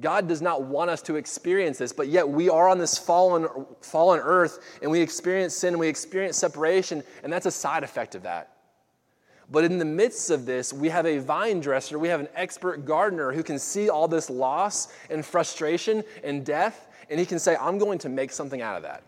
God 0.00 0.28
does 0.28 0.42
not 0.42 0.62
want 0.62 0.90
us 0.90 1.02
to 1.02 1.16
experience 1.16 1.78
this, 1.78 1.92
but 1.92 2.08
yet 2.08 2.28
we 2.28 2.48
are 2.48 2.68
on 2.68 2.78
this 2.78 2.98
fallen, 2.98 3.48
fallen 3.80 4.20
earth 4.20 4.58
and 4.82 4.90
we 4.90 5.00
experience 5.00 5.54
sin 5.54 5.74
and 5.74 5.80
we 5.80 5.88
experience 5.88 6.36
separation, 6.36 7.02
and 7.22 7.32
that's 7.32 7.46
a 7.46 7.50
side 7.50 7.84
effect 7.84 8.14
of 8.14 8.22
that. 8.24 8.57
But 9.50 9.64
in 9.64 9.78
the 9.78 9.84
midst 9.84 10.30
of 10.30 10.44
this, 10.44 10.72
we 10.72 10.90
have 10.90 11.06
a 11.06 11.18
vine 11.18 11.60
dresser, 11.60 11.98
we 11.98 12.08
have 12.08 12.20
an 12.20 12.28
expert 12.34 12.84
gardener 12.84 13.32
who 13.32 13.42
can 13.42 13.58
see 13.58 13.88
all 13.88 14.06
this 14.06 14.28
loss 14.28 14.88
and 15.08 15.24
frustration 15.24 16.04
and 16.22 16.44
death, 16.44 16.86
and 17.08 17.18
he 17.18 17.24
can 17.24 17.38
say, 17.38 17.56
I'm 17.56 17.78
going 17.78 17.98
to 18.00 18.10
make 18.10 18.30
something 18.30 18.60
out 18.60 18.76
of 18.76 18.82
that. 18.82 19.02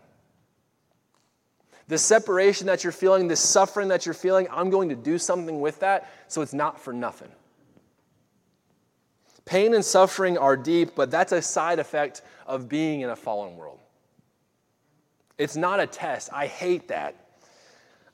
The 1.87 1.97
separation 1.97 2.67
that 2.67 2.83
you're 2.83 2.93
feeling, 2.93 3.27
the 3.27 3.35
suffering 3.35 3.89
that 3.89 4.05
you're 4.05 4.15
feeling, 4.15 4.47
I'm 4.49 4.69
going 4.69 4.89
to 4.89 4.95
do 4.95 5.17
something 5.17 5.59
with 5.59 5.79
that 5.81 6.11
so 6.27 6.41
it's 6.41 6.53
not 6.53 6.79
for 6.79 6.93
nothing. 6.93 7.29
Pain 9.45 9.73
and 9.73 9.83
suffering 9.83 10.37
are 10.37 10.55
deep, 10.55 10.91
but 10.95 11.11
that's 11.11 11.33
a 11.33 11.41
side 11.41 11.79
effect 11.79 12.21
of 12.47 12.69
being 12.69 13.01
in 13.01 13.09
a 13.09 13.15
fallen 13.15 13.57
world. 13.57 13.79
It's 15.37 15.55
not 15.55 15.79
a 15.79 15.87
test. 15.87 16.29
I 16.31 16.47
hate 16.47 16.87
that. 16.87 17.20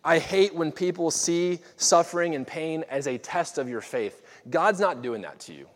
I 0.08 0.20
hate 0.20 0.56
when 0.56 0.72
people 0.72 1.12
see 1.12 1.60
suffering 1.76 2.34
and 2.34 2.48
pain 2.48 2.86
as 2.90 3.08
a 3.08 3.18
test 3.18 3.58
of 3.58 3.68
your 3.68 3.82
faith. 3.82 4.22
God's 4.50 4.80
not 4.80 5.02
doing 5.02 5.24
that 5.24 5.38
to 5.42 5.54
you. 5.54 5.68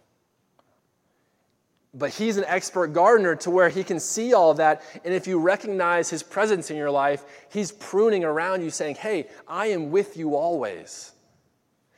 But 1.94 2.12
He's 2.12 2.38
an 2.38 2.46
expert 2.48 2.94
gardener 2.94 3.36
to 3.36 3.52
where 3.52 3.68
He 3.68 3.84
can 3.84 4.00
see 4.00 4.34
all 4.34 4.54
that. 4.54 4.84
And 5.04 5.14
if 5.14 5.28
you 5.28 5.38
recognize 5.38 6.10
His 6.10 6.24
presence 6.24 6.72
in 6.72 6.78
your 6.78 6.90
life, 6.90 7.26
He's 7.50 7.74
pruning 7.74 8.24
around 8.24 8.64
you, 8.64 8.70
saying, 8.70 8.96
Hey, 8.96 9.28
I 9.50 9.68
am 9.68 9.92
with 9.92 10.16
you 10.16 10.38
always. 10.38 11.12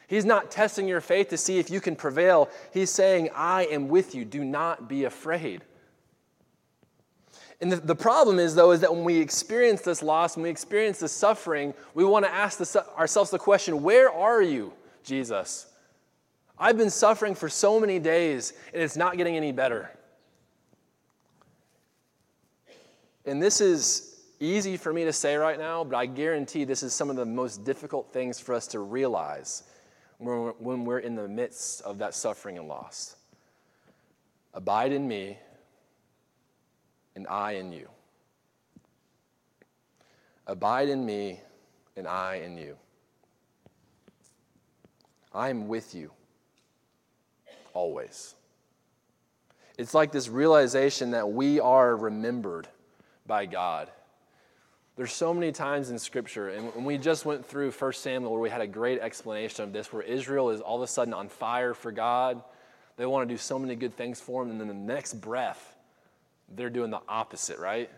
He's 0.08 0.26
not 0.26 0.50
testing 0.50 0.88
your 0.88 1.02
faith 1.02 1.30
to 1.30 1.38
see 1.38 1.60
if 1.60 1.70
you 1.70 1.80
can 1.80 1.96
prevail. 1.96 2.50
He's 2.74 2.90
saying, 2.90 3.30
I 3.36 3.66
am 3.66 3.90
with 3.90 4.16
you. 4.16 4.26
Do 4.26 4.44
not 4.44 4.90
be 4.90 5.04
afraid. 5.04 5.62
And 7.64 7.72
the, 7.72 7.78
the 7.78 7.96
problem 7.96 8.40
is, 8.40 8.56
though, 8.56 8.72
is 8.72 8.82
that 8.82 8.94
when 8.94 9.06
we 9.06 9.22
experience 9.22 9.84
this 9.84 10.04
loss, 10.04 10.36
when 10.36 10.44
we 10.44 10.50
experience 10.50 11.00
this 11.00 11.14
suffering, 11.14 11.74
we 11.94 12.04
want 12.04 12.26
to 12.26 12.30
ask 12.30 12.58
the, 12.58 12.86
ourselves 12.98 13.32
the 13.32 13.40
question 13.40 13.82
Where 13.82 14.12
are 14.12 14.42
you, 14.42 14.74
Jesus? 15.06 15.68
I've 16.60 16.78
been 16.78 16.90
suffering 16.90 17.36
for 17.36 17.48
so 17.48 17.80
many 17.80 18.00
days, 18.00 18.52
and 18.74 18.84
it's 18.84 18.98
not 18.98 19.16
getting 19.16 19.38
any 19.38 19.54
better. 19.54 19.90
And 23.26 23.42
this 23.42 23.62
is 23.62 24.20
easy 24.42 24.76
for 24.76 24.92
me 24.92 25.06
to 25.06 25.14
say 25.14 25.38
right 25.38 25.58
now, 25.58 25.86
but 25.86 25.96
I 25.96 26.06
guarantee 26.06 26.66
this 26.66 26.84
is 26.84 26.94
some 26.94 27.10
of 27.10 27.16
the 27.16 27.26
most 27.26 27.64
difficult 27.64 28.12
things 28.12 28.42
for 28.42 28.54
us 28.54 28.68
to 28.68 28.80
realize 28.80 29.64
when 30.18 30.84
we're 30.84 31.00
in 31.00 31.16
the 31.16 31.30
midst 31.30 31.82
of 31.84 32.00
that 32.00 32.14
suffering 32.14 32.58
and 32.58 32.68
loss. 32.68 33.16
Abide 34.54 34.92
in 34.92 35.08
me, 35.08 35.38
and 37.16 37.28
I 37.28 37.54
in 37.54 37.72
you. 37.72 37.88
Abide 40.48 40.90
in 40.90 41.06
me, 41.06 41.40
and 41.96 42.08
I 42.08 42.36
in 42.36 42.58
you. 42.58 42.76
I 45.34 45.50
am 45.50 45.68
with 45.68 45.96
you 45.96 46.12
always. 47.74 48.36
It's 49.78 49.94
like 49.94 50.12
this 50.12 50.30
realization 50.30 51.12
that 51.12 51.32
we 51.32 51.60
are 51.60 51.96
remembered 51.96 52.68
by 53.26 53.46
God. 53.46 53.90
There's 54.96 55.12
so 55.12 55.34
many 55.34 55.52
times 55.52 55.90
in 55.90 55.98
Scripture, 55.98 56.50
and 56.50 56.74
when 56.76 56.86
we 56.86 57.00
just 57.00 57.26
went 57.26 57.44
through 57.44 57.72
1 57.72 57.94
Samuel 57.94 58.32
where 58.32 58.42
we 58.42 58.52
had 58.52 58.62
a 58.62 58.68
great 58.68 59.00
explanation 59.00 59.64
of 59.64 59.74
this, 59.74 59.92
where 59.92 60.04
Israel 60.04 60.52
is 60.52 60.62
all 60.62 60.76
of 60.76 60.84
a 60.84 60.88
sudden 60.88 61.16
on 61.16 61.30
fire 61.30 61.74
for 61.74 61.92
God. 61.92 62.44
They 62.96 63.08
want 63.08 63.28
to 63.28 63.34
do 63.34 63.40
so 63.40 63.58
many 63.58 63.76
good 63.76 63.98
things 63.98 64.22
for 64.22 64.44
Him, 64.44 64.52
and 64.52 64.60
then 64.60 64.68
the 64.68 64.74
next 64.76 65.16
breath, 65.16 65.73
they're 66.56 66.70
doing 66.70 66.92
the 66.92 67.02
opposite, 67.08 67.60
right? 67.60 67.90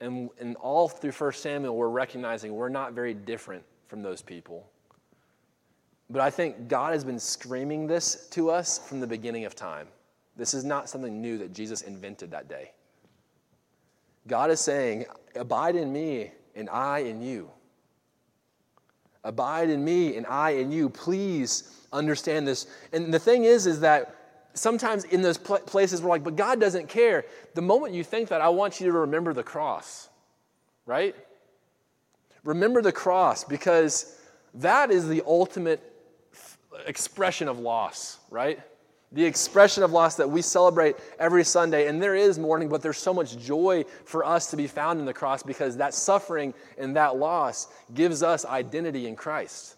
And, 0.00 0.30
and 0.40 0.56
all 0.56 0.88
through 0.88 1.12
1 1.12 1.32
Samuel, 1.32 1.76
we're 1.76 1.88
recognizing 1.88 2.54
we're 2.54 2.68
not 2.68 2.92
very 2.92 3.14
different 3.14 3.64
from 3.88 4.02
those 4.02 4.22
people. 4.22 4.68
But 6.10 6.22
I 6.22 6.30
think 6.30 6.68
God 6.68 6.92
has 6.92 7.04
been 7.04 7.18
screaming 7.18 7.86
this 7.86 8.28
to 8.30 8.50
us 8.50 8.78
from 8.78 9.00
the 9.00 9.06
beginning 9.06 9.44
of 9.44 9.54
time. 9.54 9.88
This 10.36 10.54
is 10.54 10.64
not 10.64 10.88
something 10.88 11.20
new 11.20 11.38
that 11.38 11.52
Jesus 11.52 11.82
invented 11.82 12.30
that 12.30 12.48
day. 12.48 12.72
God 14.26 14.50
is 14.50 14.60
saying, 14.60 15.06
Abide 15.34 15.76
in 15.76 15.92
me, 15.92 16.30
and 16.54 16.68
I 16.70 17.00
in 17.00 17.22
you. 17.22 17.50
Abide 19.24 19.70
in 19.70 19.84
me, 19.84 20.16
and 20.16 20.26
I 20.26 20.50
in 20.50 20.70
you. 20.70 20.88
Please 20.88 21.84
understand 21.92 22.46
this. 22.46 22.66
And 22.92 23.12
the 23.12 23.18
thing 23.18 23.44
is, 23.44 23.66
is 23.66 23.80
that 23.80 24.15
sometimes 24.56 25.04
in 25.04 25.22
those 25.22 25.38
pl- 25.38 25.58
places 25.58 26.02
we're 26.02 26.10
like, 26.10 26.24
but 26.24 26.36
God 26.36 26.60
doesn't 26.60 26.88
care. 26.88 27.24
The 27.54 27.62
moment 27.62 27.94
you 27.94 28.02
think 28.02 28.28
that, 28.28 28.40
I 28.40 28.48
want 28.48 28.80
you 28.80 28.86
to 28.86 28.92
remember 28.92 29.32
the 29.32 29.42
cross, 29.42 30.08
right? 30.84 31.14
Remember 32.44 32.82
the 32.82 32.92
cross 32.92 33.44
because 33.44 34.16
that 34.54 34.90
is 34.90 35.08
the 35.08 35.22
ultimate 35.26 35.80
f- 36.32 36.58
expression 36.86 37.48
of 37.48 37.58
loss, 37.58 38.18
right? 38.30 38.60
the 39.12 39.24
expression 39.24 39.82
of 39.82 39.92
loss 39.92 40.16
that 40.16 40.28
we 40.28 40.42
celebrate 40.42 40.96
every 41.18 41.44
Sunday. 41.44 41.88
And 41.88 42.02
there 42.02 42.14
is 42.14 42.38
mourning, 42.38 42.68
but 42.68 42.82
there's 42.82 42.98
so 42.98 43.14
much 43.14 43.38
joy 43.38 43.84
for 44.04 44.24
us 44.24 44.50
to 44.50 44.56
be 44.56 44.66
found 44.66 45.00
in 45.00 45.06
the 45.06 45.14
cross 45.14 45.42
because 45.42 45.76
that 45.76 45.94
suffering 45.94 46.52
and 46.76 46.96
that 46.96 47.16
loss 47.16 47.68
gives 47.94 48.22
us 48.22 48.44
identity 48.44 49.06
in 49.06 49.16
Christ. 49.16 49.75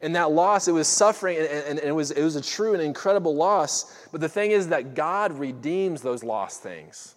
And 0.00 0.14
that 0.16 0.30
loss, 0.32 0.68
it 0.68 0.72
was 0.72 0.88
suffering 0.88 1.38
and, 1.38 1.46
and, 1.46 1.78
and 1.78 1.88
it, 1.88 1.94
was, 1.94 2.10
it 2.10 2.22
was 2.22 2.36
a 2.36 2.42
true 2.42 2.74
and 2.74 2.82
incredible 2.82 3.34
loss. 3.34 4.06
But 4.12 4.20
the 4.20 4.28
thing 4.28 4.50
is 4.50 4.68
that 4.68 4.94
God 4.94 5.32
redeems 5.32 6.02
those 6.02 6.22
lost 6.22 6.62
things. 6.62 7.14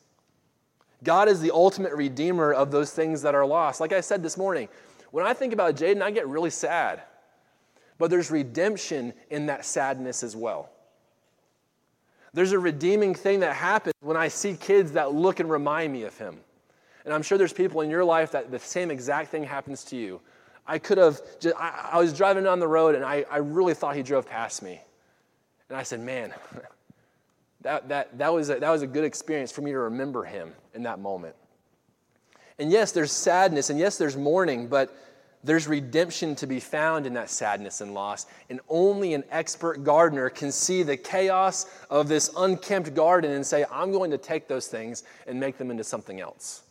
God 1.03 1.27
is 1.27 1.41
the 1.41 1.51
ultimate 1.51 1.93
redeemer 1.93 2.53
of 2.53 2.71
those 2.71 2.91
things 2.91 3.21
that 3.21 3.35
are 3.35 3.45
lost. 3.45 3.79
Like 3.81 3.93
I 3.93 4.01
said 4.01 4.23
this 4.23 4.37
morning, 4.37 4.67
when 5.11 5.25
I 5.25 5.33
think 5.33 5.53
about 5.53 5.75
Jaden, 5.75 6.01
I 6.01 6.11
get 6.11 6.27
really 6.27 6.49
sad. 6.49 7.03
But 7.97 8.09
there's 8.09 8.31
redemption 8.31 9.13
in 9.29 9.47
that 9.47 9.65
sadness 9.65 10.23
as 10.23 10.35
well. 10.35 10.69
There's 12.33 12.51
a 12.51 12.59
redeeming 12.59 13.15
thing 13.15 13.39
that 13.39 13.55
happens 13.55 13.93
when 14.01 14.17
I 14.17 14.27
see 14.27 14.55
kids 14.55 14.91
that 14.91 15.13
look 15.13 15.39
and 15.39 15.49
remind 15.49 15.91
me 15.93 16.03
of 16.03 16.17
him. 16.17 16.37
And 17.05 17.13
I'm 17.13 17.23
sure 17.23 17.37
there's 17.37 17.53
people 17.53 17.81
in 17.81 17.89
your 17.89 18.03
life 18.03 18.31
that 18.31 18.51
the 18.51 18.59
same 18.59 18.91
exact 18.91 19.29
thing 19.29 19.43
happens 19.43 19.83
to 19.85 19.95
you. 19.95 20.19
I 20.67 20.80
could 20.80 20.97
have, 20.97 21.21
just, 21.39 21.56
I, 21.58 21.91
I 21.93 21.97
was 21.97 22.13
driving 22.13 22.43
down 22.43 22.60
the 22.60 22.67
road 22.67 22.95
and 22.95 23.06
I, 23.06 23.25
I 23.32 23.38
really 23.38 23.73
thought 23.73 23.95
he 23.95 24.03
drove 24.03 24.27
past 24.27 24.62
me. 24.62 24.82
And 25.69 25.77
I 25.77 25.84
said, 25.84 26.01
man, 26.01 26.34
that, 27.62 27.88
that, 27.89 28.17
that, 28.17 28.34
was 28.34 28.49
a, 28.49 28.60
that 28.60 28.69
was 28.69 28.82
a 28.82 28.88
good 28.88 29.03
experience 29.03 29.51
for 29.51 29.62
me 29.62 29.71
to 29.71 29.80
remember 29.80 30.23
him 30.23 30.53
in 30.73 30.84
that 30.84 30.99
moment. 30.99 31.36
And 32.60 32.71
yes, 32.71 32.91
there's 32.91 33.12
sadness, 33.12 33.69
and 33.69 33.80
yes, 33.80 33.97
there's 33.97 34.17
mourning, 34.17 34.67
but 34.67 34.95
there's 35.43 35.67
redemption 35.67 36.36
to 36.36 36.47
be 36.47 36.60
found 36.60 37.06
in 37.06 37.13
that 37.13 37.30
sadness 37.30 37.82
and 37.82 37.93
loss. 37.93 38.25
And 38.49 38.60
only 38.67 39.13
an 39.13 39.23
expert 39.30 39.84
gardener 39.84 40.30
can 40.30 40.51
see 40.51 40.84
the 40.84 40.97
chaos 40.97 41.67
of 41.89 42.08
this 42.08 42.32
unkempt 42.36 42.93
garden 42.95 43.32
and 43.32 43.45
say, 43.45 43.63
I'm 43.71 43.91
going 43.91 44.12
to 44.12 44.17
take 44.17 44.47
those 44.47 44.67
things 44.67 45.03
and 45.27 45.39
make 45.39 45.58
them 45.58 45.69
into 45.69 45.84
something 45.84 46.19
else, 46.19 46.63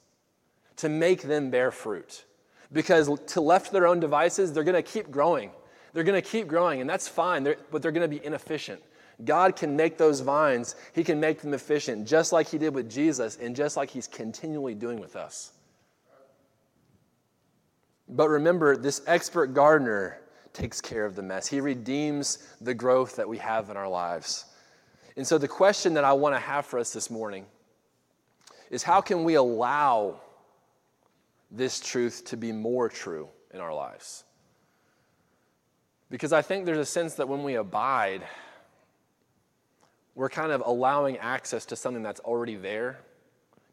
to 0.77 0.89
make 0.89 1.23
them 1.23 1.51
bear 1.51 1.71
fruit. 1.71 2.25
Because 2.73 3.11
to 3.29 3.41
left 3.41 3.73
their 3.73 3.87
own 3.87 4.01
devices, 4.01 4.53
they're 4.53 4.65
going 4.65 4.75
to 4.75 4.83
keep 4.83 5.11
growing. 5.11 5.51
They're 5.93 6.05
going 6.05 6.21
to 6.21 6.29
keep 6.29 6.47
growing, 6.47 6.81
and 6.81 6.91
that's 6.91 7.09
fine, 7.09 7.43
they're, 7.43 7.57
but 7.71 7.81
they're 7.81 7.93
going 7.93 8.09
to 8.09 8.09
be 8.09 8.25
inefficient. 8.25 8.83
God 9.25 9.57
can 9.57 9.77
make 9.77 9.97
those 9.97 10.21
vines, 10.21 10.77
He 10.95 11.03
can 11.03 11.19
make 11.19 11.41
them 11.41 11.55
efficient, 11.55 12.07
just 12.07 12.33
like 12.33 12.49
He 12.49 12.59
did 12.59 12.75
with 12.75 12.91
Jesus, 12.91 13.39
and 13.41 13.57
just 13.57 13.77
like 13.77 13.89
He's 13.89 14.07
continually 14.07 14.75
doing 14.75 15.01
with 15.01 15.17
us. 15.17 15.53
But 18.09 18.29
remember, 18.29 18.77
this 18.77 19.01
expert 19.07 19.49
gardener 19.49 20.21
takes 20.53 20.81
care 20.81 21.05
of 21.05 21.17
the 21.17 21.23
mess. 21.23 21.47
He 21.47 21.61
redeems 21.61 22.39
the 22.61 22.75
growth 22.75 23.17
that 23.17 23.29
we 23.29 23.39
have 23.39 23.71
in 23.71 23.77
our 23.77 23.89
lives. 23.89 24.45
And 25.17 25.27
so, 25.27 25.39
the 25.39 25.49
question 25.49 25.95
that 25.95 26.05
I 26.05 26.13
want 26.13 26.35
to 26.35 26.39
have 26.39 26.67
for 26.67 26.79
us 26.79 26.93
this 26.93 27.11
morning 27.11 27.47
is 28.71 28.83
how 28.83 29.01
can 29.01 29.25
we 29.25 29.35
allow 29.35 30.21
this 31.51 31.81
truth 31.81 32.25
to 32.27 32.37
be 32.37 32.53
more 32.53 32.89
true 32.89 33.29
in 33.53 33.61
our 33.61 33.75
lives? 33.75 34.25
Because 36.11 36.33
I 36.33 36.43
think 36.43 36.67
there's 36.67 36.79
a 36.79 36.87
sense 36.87 37.15
that 37.15 37.29
when 37.29 37.43
we 37.43 37.57
abide, 37.57 38.23
we're 40.15 40.31
kind 40.31 40.53
of 40.53 40.63
allowing 40.65 41.19
access 41.19 41.67
to 41.67 41.77
something 41.77 42.03
that's 42.03 42.21
already 42.21 42.57
there 42.57 43.01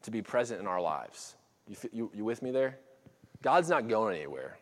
to 0.02 0.10
be 0.10 0.20
present 0.20 0.60
in 0.60 0.66
our 0.66 0.80
lives. 0.80 1.36
You, 1.68 1.76
you, 1.92 2.10
you 2.14 2.24
with 2.24 2.42
me 2.42 2.50
there? 2.50 2.78
God's 3.42 3.68
not 3.68 3.88
going 3.88 4.16
anywhere. 4.16 4.58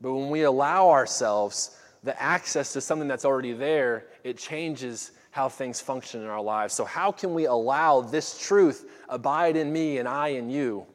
But 0.00 0.14
when 0.14 0.30
we 0.30 0.42
allow 0.42 0.90
ourselves 0.90 1.78
the 2.02 2.20
access 2.20 2.72
to 2.72 2.80
something 2.80 3.08
that's 3.08 3.24
already 3.24 3.52
there, 3.52 4.06
it 4.24 4.36
changes 4.36 5.12
how 5.30 5.48
things 5.48 5.80
function 5.80 6.22
in 6.22 6.28
our 6.28 6.40
lives. 6.40 6.74
So, 6.74 6.84
how 6.84 7.10
can 7.10 7.34
we 7.34 7.46
allow 7.46 8.00
this 8.00 8.38
truth, 8.38 8.88
abide 9.08 9.56
in 9.56 9.72
me 9.72 9.98
and 9.98 10.06
I 10.06 10.28
in 10.28 10.48
you, 10.48 10.86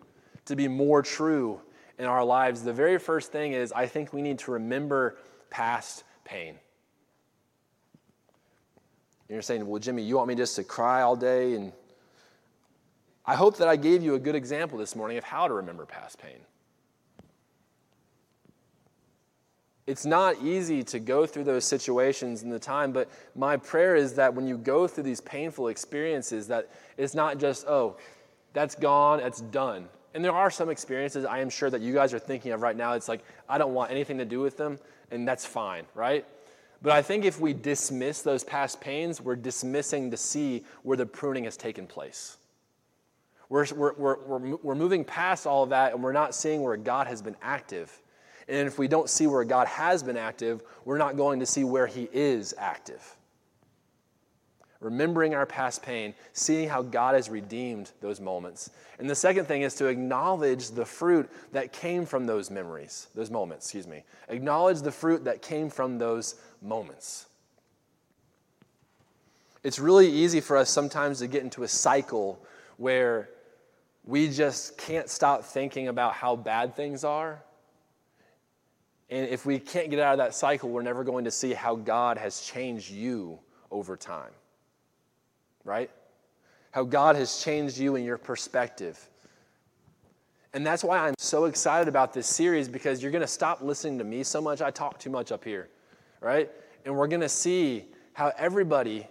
to 0.50 0.56
be 0.56 0.68
more 0.68 1.02
true 1.02 1.62
in 1.98 2.06
our 2.06 2.24
lives? 2.24 2.64
The 2.64 2.74
very 2.74 3.00
first 3.00 3.32
thing 3.32 3.54
is 3.54 3.72
I 3.72 3.88
think 3.88 4.14
we 4.14 4.22
need 4.22 4.40
to 4.40 4.52
remember 4.52 5.18
past 5.50 6.04
pain. 6.26 6.56
You're 9.30 9.42
saying, 9.42 9.66
well, 9.66 9.80
Jimmy, 9.80 10.04
you 10.04 10.18
want 10.18 10.28
me 10.28 10.36
just 10.36 10.56
to 10.58 10.64
cry 10.64 11.02
all 11.02 11.16
day 11.16 11.56
and 11.56 11.72
I 13.26 13.36
hope 13.36 13.58
that 13.58 13.68
I 13.68 13.76
gave 13.76 14.02
you 14.02 14.16
a 14.16 14.20
good 14.20 14.34
example 14.34 14.80
this 14.80 14.96
morning 14.96 15.20
of 15.20 15.24
how 15.24 15.48
to 15.48 15.54
remember 15.54 15.86
past 15.86 16.18
pain. 16.18 16.40
It's 19.86 20.06
not 20.06 20.42
easy 20.42 20.84
to 20.86 21.00
go 21.00 21.28
through 21.28 21.44
those 21.44 21.66
situations 21.66 22.42
in 22.42 22.50
the 22.50 22.60
time, 22.60 22.92
but 22.92 23.10
my 23.36 23.58
prayer 23.58 23.96
is 23.96 24.16
that 24.16 24.34
when 24.34 24.48
you 24.48 24.58
go 24.58 24.88
through 24.88 25.04
these 25.04 25.22
painful 25.22 25.68
experiences, 25.68 26.48
that 26.48 26.70
it's 26.98 27.14
not 27.14 27.40
just, 27.40 27.68
oh, 27.68 27.98
that's 28.54 28.74
gone, 28.76 29.20
it's 29.20 29.42
done. 29.42 29.90
And 30.14 30.24
there 30.24 30.34
are 30.34 30.50
some 30.50 30.70
experiences 30.70 31.26
I 31.26 31.40
am 31.40 31.50
sure 31.50 31.70
that 31.70 31.82
you 31.82 31.94
guys 31.94 32.14
are 32.14 32.20
thinking 32.20 32.52
of 32.52 32.62
right 32.62 32.76
now. 32.76 32.94
It's 32.94 33.08
like, 33.08 33.24
I 33.48 33.58
don't 33.58 33.74
want 33.74 33.92
anything 33.92 34.18
to 34.18 34.26
do 34.26 34.40
with 34.40 34.58
them, 34.58 34.80
and 35.12 35.28
that's 35.28 35.46
fine, 35.46 35.86
right? 35.94 36.26
But 36.82 36.94
I 36.94 37.02
think 37.02 37.26
if 37.26 37.40
we 37.40 37.54
dismiss 37.54 38.22
those 38.22 38.44
past 38.44 38.80
pains, 38.80 39.22
we're 39.22 39.36
dismissing 39.36 40.10
to 40.12 40.18
see 40.18 40.64
where 40.84 40.98
the 40.98 41.06
pruning 41.06 41.44
has 41.44 41.58
taken 41.58 41.86
place. 41.86 42.38
We're, 43.50 43.66
we're, 43.76 43.94
we're, 43.96 44.56
we're 44.58 44.76
moving 44.76 45.04
past 45.04 45.48
all 45.48 45.64
of 45.64 45.70
that 45.70 45.94
and 45.94 46.04
we're 46.04 46.14
not 46.14 46.36
seeing 46.36 46.62
where 46.62 46.78
God 46.78 47.08
has 47.08 47.22
been 47.22 47.36
active. 47.42 48.02
And 48.48 48.68
if 48.68 48.80
we 48.80 48.88
don't 48.88 49.10
see 49.10 49.28
where 49.28 49.44
God 49.44 49.68
has 49.68 50.04
been 50.04 50.18
active, 50.18 50.62
we're 50.86 51.00
not 51.00 51.18
going 51.18 51.40
to 51.40 51.46
see 51.46 51.64
where 51.64 51.88
He 51.88 52.08
is 52.14 52.54
active. 52.58 53.18
Remembering 54.82 55.36
our 55.36 55.46
past 55.46 55.84
pain, 55.84 56.14
seeing 56.32 56.70
how 56.70 56.82
God 56.82 57.16
has 57.16 57.30
redeemed 57.30 57.92
those 58.00 58.22
moments. 58.22 58.70
And 58.98 59.10
the 59.10 59.16
second 59.16 59.46
thing 59.46 59.64
is 59.64 59.76
to 59.76 59.88
acknowledge 59.88 60.70
the 60.70 60.86
fruit 60.86 61.30
that 61.52 61.74
came 61.74 62.06
from 62.06 62.26
those 62.26 62.50
memories, 62.50 63.08
those 63.14 63.30
moments, 63.30 63.66
excuse 63.66 63.88
me. 63.88 64.04
Acknowledge 64.30 64.82
the 64.82 64.92
fruit 64.92 65.26
that 65.26 65.42
came 65.42 65.70
from 65.70 65.98
those 65.98 66.36
moments. 66.62 67.26
It's 69.64 69.80
really 69.80 70.08
easy 70.08 70.40
for 70.40 70.56
us 70.56 70.70
sometimes 70.70 71.20
to 71.20 71.28
get 71.28 71.44
into 71.44 71.64
a 71.64 71.68
cycle 71.68 72.42
where 72.78 73.30
we 74.06 74.30
just 74.30 74.78
can't 74.78 75.10
stop 75.10 75.44
thinking 75.44 75.90
about 75.90 76.14
how 76.14 76.38
bad 76.38 76.76
things 76.76 77.04
are. 77.04 77.44
And 79.10 79.28
if 79.28 79.46
we 79.46 79.60
can't 79.60 79.90
get 79.90 80.00
out 80.00 80.14
of 80.14 80.20
that 80.20 80.34
cycle, 80.34 80.70
we're 80.70 80.84
never 80.84 81.04
going 81.04 81.26
to 81.26 81.32
see 81.32 81.54
how 81.54 81.76
God 81.76 82.18
has 82.18 82.42
changed 82.42 82.92
you 82.92 83.40
over 83.72 83.98
time. 83.98 84.32
Right? 85.70 85.92
How 86.72 86.84
God 86.84 87.16
has 87.16 87.44
changed 87.44 87.78
you 87.78 87.96
and 87.96 88.04
your 88.04 88.18
perspective. 88.18 89.00
And 90.54 90.66
that's 90.66 90.84
why 90.84 90.98
I'm 90.98 91.14
so 91.20 91.46
excited 91.46 91.88
about 91.88 92.12
this 92.12 92.26
series 92.26 92.68
because 92.68 93.04
you're 93.04 93.12
going 93.12 93.22
to 93.22 93.28
stop 93.28 93.62
listening 93.62 94.00
to 94.00 94.04
me 94.04 94.24
so 94.24 94.42
much. 94.42 94.62
I 94.62 94.72
talk 94.72 94.98
too 94.98 95.12
much 95.12 95.32
up 95.32 95.44
here, 95.44 95.70
right? 96.22 96.50
And 96.86 96.96
we're 96.96 97.08
going 97.08 97.22
to 97.22 97.30
see 97.30 97.86
how 98.14 98.32
everybody 98.36 99.06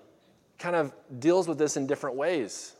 kind 0.59 0.75
of 0.75 0.93
deals 1.21 1.47
with 1.47 1.59
this 1.59 1.77
in 1.77 1.87
different 1.87 2.17
ways 2.17 2.75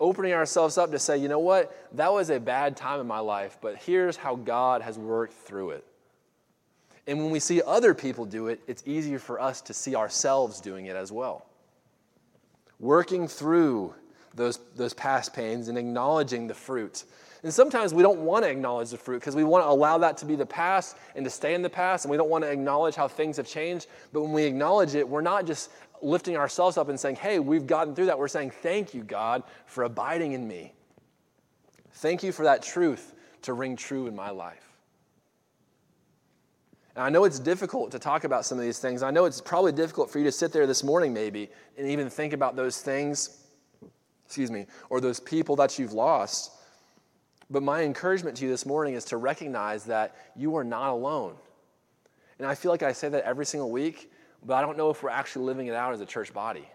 opening 0.00 0.32
ourselves 0.32 0.76
up 0.76 0.90
to 0.90 0.98
say, 0.98 1.16
you 1.16 1.28
know 1.28 1.38
what, 1.38 1.76
that 1.96 2.12
was 2.12 2.30
a 2.30 2.40
bad 2.40 2.76
time 2.76 3.00
in 3.00 3.06
my 3.06 3.20
life, 3.20 3.58
but 3.60 3.76
here's 3.76 4.16
how 4.16 4.34
God 4.34 4.82
has 4.82 4.98
worked 4.98 5.34
through 5.34 5.70
it. 5.70 5.84
And 7.06 7.18
when 7.18 7.30
we 7.30 7.38
see 7.38 7.62
other 7.62 7.94
people 7.94 8.24
do 8.24 8.48
it, 8.48 8.60
it's 8.66 8.82
easier 8.86 9.18
for 9.18 9.40
us 9.40 9.60
to 9.62 9.74
see 9.74 9.94
ourselves 9.94 10.60
doing 10.60 10.86
it 10.86 10.96
as 10.96 11.12
well. 11.12 11.46
Working 12.84 13.26
through 13.28 13.94
those, 14.34 14.58
those 14.76 14.92
past 14.92 15.32
pains 15.32 15.68
and 15.68 15.78
acknowledging 15.78 16.46
the 16.46 16.52
fruit. 16.52 17.04
And 17.42 17.50
sometimes 17.50 17.94
we 17.94 18.02
don't 18.02 18.20
want 18.20 18.44
to 18.44 18.50
acknowledge 18.50 18.90
the 18.90 18.98
fruit 18.98 19.20
because 19.20 19.34
we 19.34 19.42
want 19.42 19.64
to 19.64 19.70
allow 19.70 19.96
that 19.96 20.18
to 20.18 20.26
be 20.26 20.36
the 20.36 20.44
past 20.44 20.98
and 21.16 21.24
to 21.24 21.30
stay 21.30 21.54
in 21.54 21.62
the 21.62 21.70
past, 21.70 22.04
and 22.04 22.10
we 22.10 22.18
don't 22.18 22.28
want 22.28 22.44
to 22.44 22.50
acknowledge 22.50 22.94
how 22.94 23.08
things 23.08 23.38
have 23.38 23.46
changed. 23.46 23.86
But 24.12 24.20
when 24.20 24.32
we 24.32 24.44
acknowledge 24.44 24.94
it, 24.96 25.08
we're 25.08 25.22
not 25.22 25.46
just 25.46 25.70
lifting 26.02 26.36
ourselves 26.36 26.76
up 26.76 26.90
and 26.90 27.00
saying, 27.00 27.16
hey, 27.16 27.38
we've 27.38 27.66
gotten 27.66 27.94
through 27.94 28.04
that. 28.06 28.18
We're 28.18 28.28
saying, 28.28 28.50
thank 28.50 28.92
you, 28.92 29.02
God, 29.02 29.44
for 29.64 29.84
abiding 29.84 30.32
in 30.32 30.46
me. 30.46 30.74
Thank 31.94 32.22
you 32.22 32.32
for 32.32 32.42
that 32.42 32.62
truth 32.62 33.14
to 33.42 33.54
ring 33.54 33.76
true 33.76 34.08
in 34.08 34.14
my 34.14 34.28
life. 34.28 34.63
And 36.94 37.04
I 37.04 37.08
know 37.10 37.24
it's 37.24 37.40
difficult 37.40 37.90
to 37.92 37.98
talk 37.98 38.24
about 38.24 38.44
some 38.44 38.58
of 38.58 38.64
these 38.64 38.78
things. 38.78 39.02
I 39.02 39.10
know 39.10 39.24
it's 39.24 39.40
probably 39.40 39.72
difficult 39.72 40.10
for 40.10 40.18
you 40.18 40.24
to 40.24 40.32
sit 40.32 40.52
there 40.52 40.66
this 40.66 40.84
morning, 40.84 41.12
maybe, 41.12 41.50
and 41.76 41.88
even 41.88 42.08
think 42.08 42.32
about 42.32 42.54
those 42.54 42.80
things, 42.80 43.44
excuse 44.26 44.50
me, 44.50 44.66
or 44.90 45.00
those 45.00 45.18
people 45.18 45.56
that 45.56 45.78
you've 45.78 45.92
lost. 45.92 46.52
But 47.50 47.62
my 47.62 47.82
encouragement 47.82 48.36
to 48.38 48.44
you 48.44 48.50
this 48.50 48.64
morning 48.64 48.94
is 48.94 49.04
to 49.06 49.16
recognize 49.16 49.84
that 49.84 50.14
you 50.36 50.56
are 50.56 50.64
not 50.64 50.90
alone. 50.90 51.34
And 52.38 52.46
I 52.46 52.54
feel 52.54 52.70
like 52.70 52.82
I 52.82 52.92
say 52.92 53.08
that 53.08 53.24
every 53.24 53.46
single 53.46 53.70
week, 53.70 54.10
but 54.44 54.54
I 54.54 54.60
don't 54.60 54.76
know 54.76 54.90
if 54.90 55.02
we're 55.02 55.10
actually 55.10 55.46
living 55.46 55.66
it 55.66 55.74
out 55.74 55.92
as 55.92 56.00
a 56.00 56.06
church 56.06 56.32
body. 56.32 56.68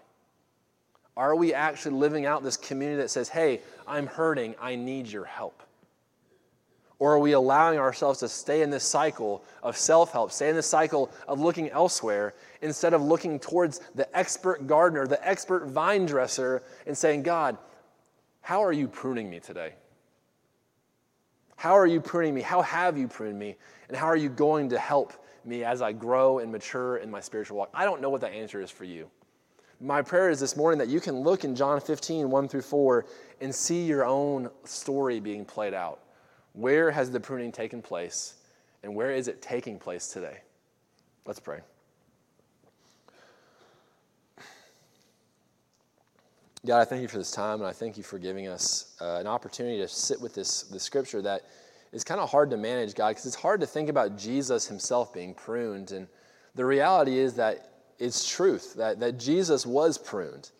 Are 1.15 1.35
we 1.35 1.53
actually 1.53 1.95
living 1.95 2.25
out 2.25 2.43
this 2.43 2.57
community 2.57 3.01
that 3.01 3.09
says, 3.09 3.29
hey, 3.29 3.61
I'm 3.87 4.07
hurting, 4.07 4.55
I 4.61 4.75
need 4.75 5.07
your 5.07 5.25
help? 5.25 5.63
Or 6.99 7.13
are 7.13 7.19
we 7.19 7.31
allowing 7.31 7.79
ourselves 7.79 8.19
to 8.19 8.27
stay 8.27 8.61
in 8.61 8.69
this 8.69 8.83
cycle 8.83 9.43
of 9.63 9.77
self 9.77 10.11
help, 10.11 10.33
stay 10.33 10.49
in 10.49 10.55
this 10.55 10.67
cycle 10.67 11.09
of 11.27 11.39
looking 11.39 11.69
elsewhere 11.69 12.33
instead 12.61 12.93
of 12.93 13.01
looking 13.01 13.39
towards 13.39 13.79
the 13.95 14.15
expert 14.17 14.67
gardener, 14.67 15.07
the 15.07 15.25
expert 15.25 15.67
vine 15.67 16.05
dresser, 16.05 16.61
and 16.85 16.97
saying, 16.97 17.23
God, 17.23 17.57
how 18.41 18.63
are 18.63 18.73
you 18.73 18.87
pruning 18.87 19.29
me 19.29 19.39
today? 19.39 19.73
How 21.55 21.77
are 21.77 21.87
you 21.87 21.99
pruning 21.99 22.33
me? 22.33 22.41
How 22.41 22.61
have 22.61 22.97
you 22.97 23.07
pruned 23.07 23.37
me? 23.37 23.55
And 23.89 23.97
how 23.97 24.05
are 24.05 24.15
you 24.15 24.29
going 24.29 24.69
to 24.69 24.79
help 24.79 25.13
me 25.43 25.63
as 25.63 25.81
I 25.81 25.91
grow 25.91 26.39
and 26.39 26.51
mature 26.51 26.97
in 26.97 27.11
my 27.11 27.19
spiritual 27.19 27.57
walk? 27.57 27.69
I 27.73 27.85
don't 27.85 28.01
know 28.01 28.09
what 28.09 28.21
the 28.21 28.29
answer 28.29 28.61
is 28.61 28.71
for 28.71 28.85
you. 28.85 29.09
My 29.81 30.01
prayer 30.01 30.29
is 30.29 30.39
this 30.39 30.57
morning 30.57 30.77
that 30.79 30.89
you 30.89 30.99
can 30.99 31.19
look 31.19 31.43
in 31.43 31.55
John 31.55 31.79
15, 31.79 32.29
1 32.29 32.47
through 32.47 32.61
4, 32.61 33.05
and 33.39 33.53
see 33.53 33.85
your 33.85 34.05
own 34.05 34.49
story 34.63 35.19
being 35.19 35.45
played 35.45 35.73
out. 35.73 35.99
Where 36.53 36.91
has 36.91 37.11
the 37.11 37.19
pruning 37.19 37.51
taken 37.51 37.81
place, 37.81 38.35
and 38.83 38.95
where 38.95 39.11
is 39.11 39.27
it 39.27 39.41
taking 39.41 39.79
place 39.79 40.07
today? 40.07 40.37
Let's 41.25 41.39
pray. 41.39 41.59
God, 46.65 46.81
I 46.81 46.85
thank 46.85 47.01
you 47.01 47.07
for 47.07 47.17
this 47.17 47.31
time, 47.31 47.59
and 47.59 47.67
I 47.67 47.71
thank 47.71 47.95
you 47.95 48.03
for 48.03 48.19
giving 48.19 48.47
us 48.47 48.95
uh, 48.99 49.15
an 49.19 49.27
opportunity 49.27 49.77
to 49.77 49.87
sit 49.87 50.19
with 50.19 50.33
this, 50.33 50.63
this 50.63 50.83
scripture 50.83 51.21
that 51.21 51.43
is 51.93 52.03
kind 52.03 52.19
of 52.19 52.29
hard 52.29 52.49
to 52.49 52.57
manage, 52.57 52.95
God, 52.95 53.09
because 53.09 53.25
it's 53.25 53.35
hard 53.35 53.61
to 53.61 53.65
think 53.65 53.89
about 53.89 54.17
Jesus 54.17 54.67
himself 54.67 55.13
being 55.13 55.33
pruned. 55.33 55.91
And 55.91 56.07
the 56.55 56.65
reality 56.65 57.17
is 57.17 57.35
that 57.35 57.71
it's 57.97 58.29
truth, 58.29 58.75
that, 58.75 58.99
that 58.99 59.17
Jesus 59.17 59.65
was 59.65 59.97
pruned. 59.97 60.51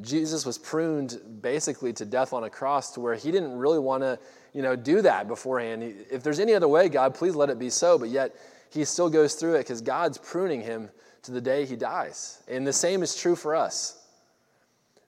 Jesus 0.00 0.44
was 0.44 0.58
pruned 0.58 1.20
basically 1.40 1.92
to 1.92 2.04
death 2.04 2.32
on 2.32 2.44
a 2.44 2.50
cross 2.50 2.92
to 2.94 3.00
where 3.00 3.14
he 3.14 3.30
didn't 3.30 3.56
really 3.56 3.78
want 3.78 4.02
to, 4.02 4.18
you 4.52 4.62
know, 4.62 4.76
do 4.76 5.02
that 5.02 5.28
beforehand. 5.28 5.82
If 6.10 6.22
there's 6.22 6.40
any 6.40 6.54
other 6.54 6.68
way, 6.68 6.88
God, 6.88 7.14
please 7.14 7.34
let 7.34 7.50
it 7.50 7.58
be 7.58 7.70
so. 7.70 7.98
But 7.98 8.08
yet 8.08 8.34
he 8.70 8.84
still 8.84 9.10
goes 9.10 9.34
through 9.34 9.54
it 9.54 9.60
because 9.60 9.80
God's 9.80 10.18
pruning 10.18 10.60
him 10.60 10.90
to 11.22 11.32
the 11.32 11.40
day 11.40 11.64
he 11.66 11.76
dies. 11.76 12.42
And 12.48 12.66
the 12.66 12.72
same 12.72 13.02
is 13.02 13.14
true 13.14 13.36
for 13.36 13.54
us. 13.54 13.96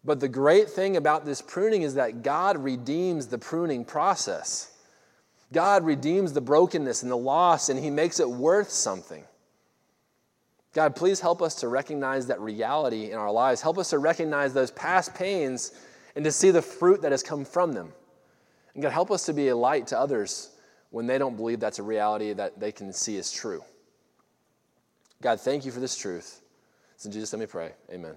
But 0.05 0.21
the 0.21 0.29
great 0.29 0.69
thing 0.69 0.97
about 0.97 1.25
this 1.25 1.41
pruning 1.41 1.83
is 1.83 1.95
that 1.95 2.23
God 2.23 2.59
redeems 2.59 3.29
the 3.29 3.39
pruning 3.39 3.85
process. 3.85 4.73
God 5.53 5.85
redeems 5.85 6.33
the 6.33 6.41
brokenness 6.41 7.03
and 7.03 7.13
the 7.13 7.17
loss, 7.17 7.69
and 7.69 7.79
He 7.79 7.91
makes 7.91 8.19
it 8.19 8.29
worth 8.29 8.71
something. 8.71 9.25
God, 10.73 10.97
please 10.97 11.21
help 11.21 11.43
us 11.43 11.57
to 11.57 11.69
recognize 11.69 12.27
that 12.29 12.41
reality 12.41 13.13
in 13.13 13.19
our 13.19 13.31
lives. 13.31 13.61
Help 13.61 13.77
us 13.79 13.91
to 13.91 13.99
recognize 13.99 14.55
those 14.55 14.71
past 14.71 15.15
pains 15.15 15.73
and 16.17 16.25
to 16.25 16.33
see 16.33 16.51
the 16.51 16.63
fruit 16.63 17.03
that 17.03 17.13
has 17.13 17.23
come 17.23 17.45
from 17.45 17.73
them. 17.73 17.93
And 18.75 18.83
God, 18.83 18.93
help 18.93 19.11
us 19.11 19.27
to 19.27 19.33
be 19.33 19.49
a 19.49 19.57
light 19.57 19.89
to 19.89 19.99
others 19.99 20.51
when 20.91 21.07
they 21.07 21.19
don't 21.19 21.37
believe 21.37 21.61
that's 21.61 21.79
a 21.79 21.83
reality 21.83 22.33
that 22.33 22.61
they 22.61 22.73
can 22.73 22.93
see 22.93 23.17
as 23.19 23.33
true. 23.33 23.65
God, 25.21 25.41
thank 25.41 25.65
you 25.65 25.73
for 25.73 25.81
this 25.81 25.97
truth. 25.97 26.41
It's 26.95 27.07
in 27.07 27.13
Jesus' 27.13 27.33
let 27.33 27.41
me 27.41 27.47
pray. 27.47 27.73
Amen. 27.91 28.15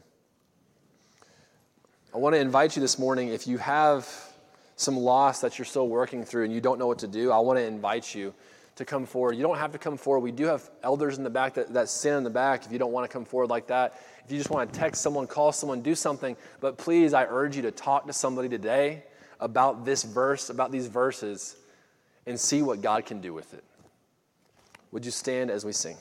I 2.13 2.18
want 2.18 2.36
to 2.36 2.39
invite 2.39 2.76
you 2.76 2.82
this 2.82 2.98
morning, 2.98 3.30
if 3.30 3.48
you 3.48 3.58
have 3.58 4.08
some 4.78 4.98
loss 4.98 5.41
that 5.41 5.58
you're 5.58 5.65
still 5.65 5.88
working 5.88 6.24
through 6.24 6.46
and 6.46 6.54
you 6.54 6.62
don't 6.62 6.80
know 6.80 6.88
what 6.88 7.00
to 7.00 7.08
do, 7.08 7.32
I 7.32 7.39
want 7.39 7.60
to 7.60 7.65
invite 7.65 8.13
you 8.13 8.34
to 8.76 8.86
come 8.86 9.06
forward. 9.06 9.36
You 9.36 9.44
don't 9.44 9.58
have 9.58 9.72
to 9.72 9.78
come 9.78 9.98
forward. 9.98 10.20
We 10.20 10.32
do 10.32 10.46
have 10.46 10.70
elders 10.84 11.18
in 11.18 11.24
the 11.24 11.30
back 11.30 11.54
that, 11.54 11.74
that 11.74 12.06
in 12.06 12.24
the 12.24 12.30
back 12.30 12.65
if 12.65 12.72
you 12.72 12.80
don't 12.80 12.91
want 12.91 13.10
to 13.10 13.13
come 13.13 13.24
forward 13.24 13.50
like 13.50 13.68
that. 13.68 14.02
If 14.26 14.32
you 14.32 14.38
just 14.38 14.50
want 14.50 14.72
to 14.72 14.80
text 14.80 15.02
someone, 15.02 15.28
call 15.28 15.52
someone, 15.52 15.82
do 15.82 15.96
something. 15.96 16.36
But 16.60 16.78
please, 16.78 17.13
I 17.13 17.26
urge 17.26 17.56
you 17.56 17.62
to 17.63 17.72
talk 17.72 18.08
to 18.08 18.13
somebody 18.13 18.50
today 18.50 19.04
about 19.39 19.86
this 19.86 20.04
verse, 20.04 20.50
about 20.50 20.71
these 20.71 20.88
verses, 20.88 21.56
and 22.26 22.39
see 22.39 22.62
what 22.62 22.82
God 22.82 23.06
can 23.06 23.21
do 23.21 23.34
with 23.34 23.54
it. 23.54 23.63
Would 24.91 25.06
you 25.06 25.12
stand 25.12 25.52
as 25.52 25.65
we 25.65 25.74
sing? 25.74 25.98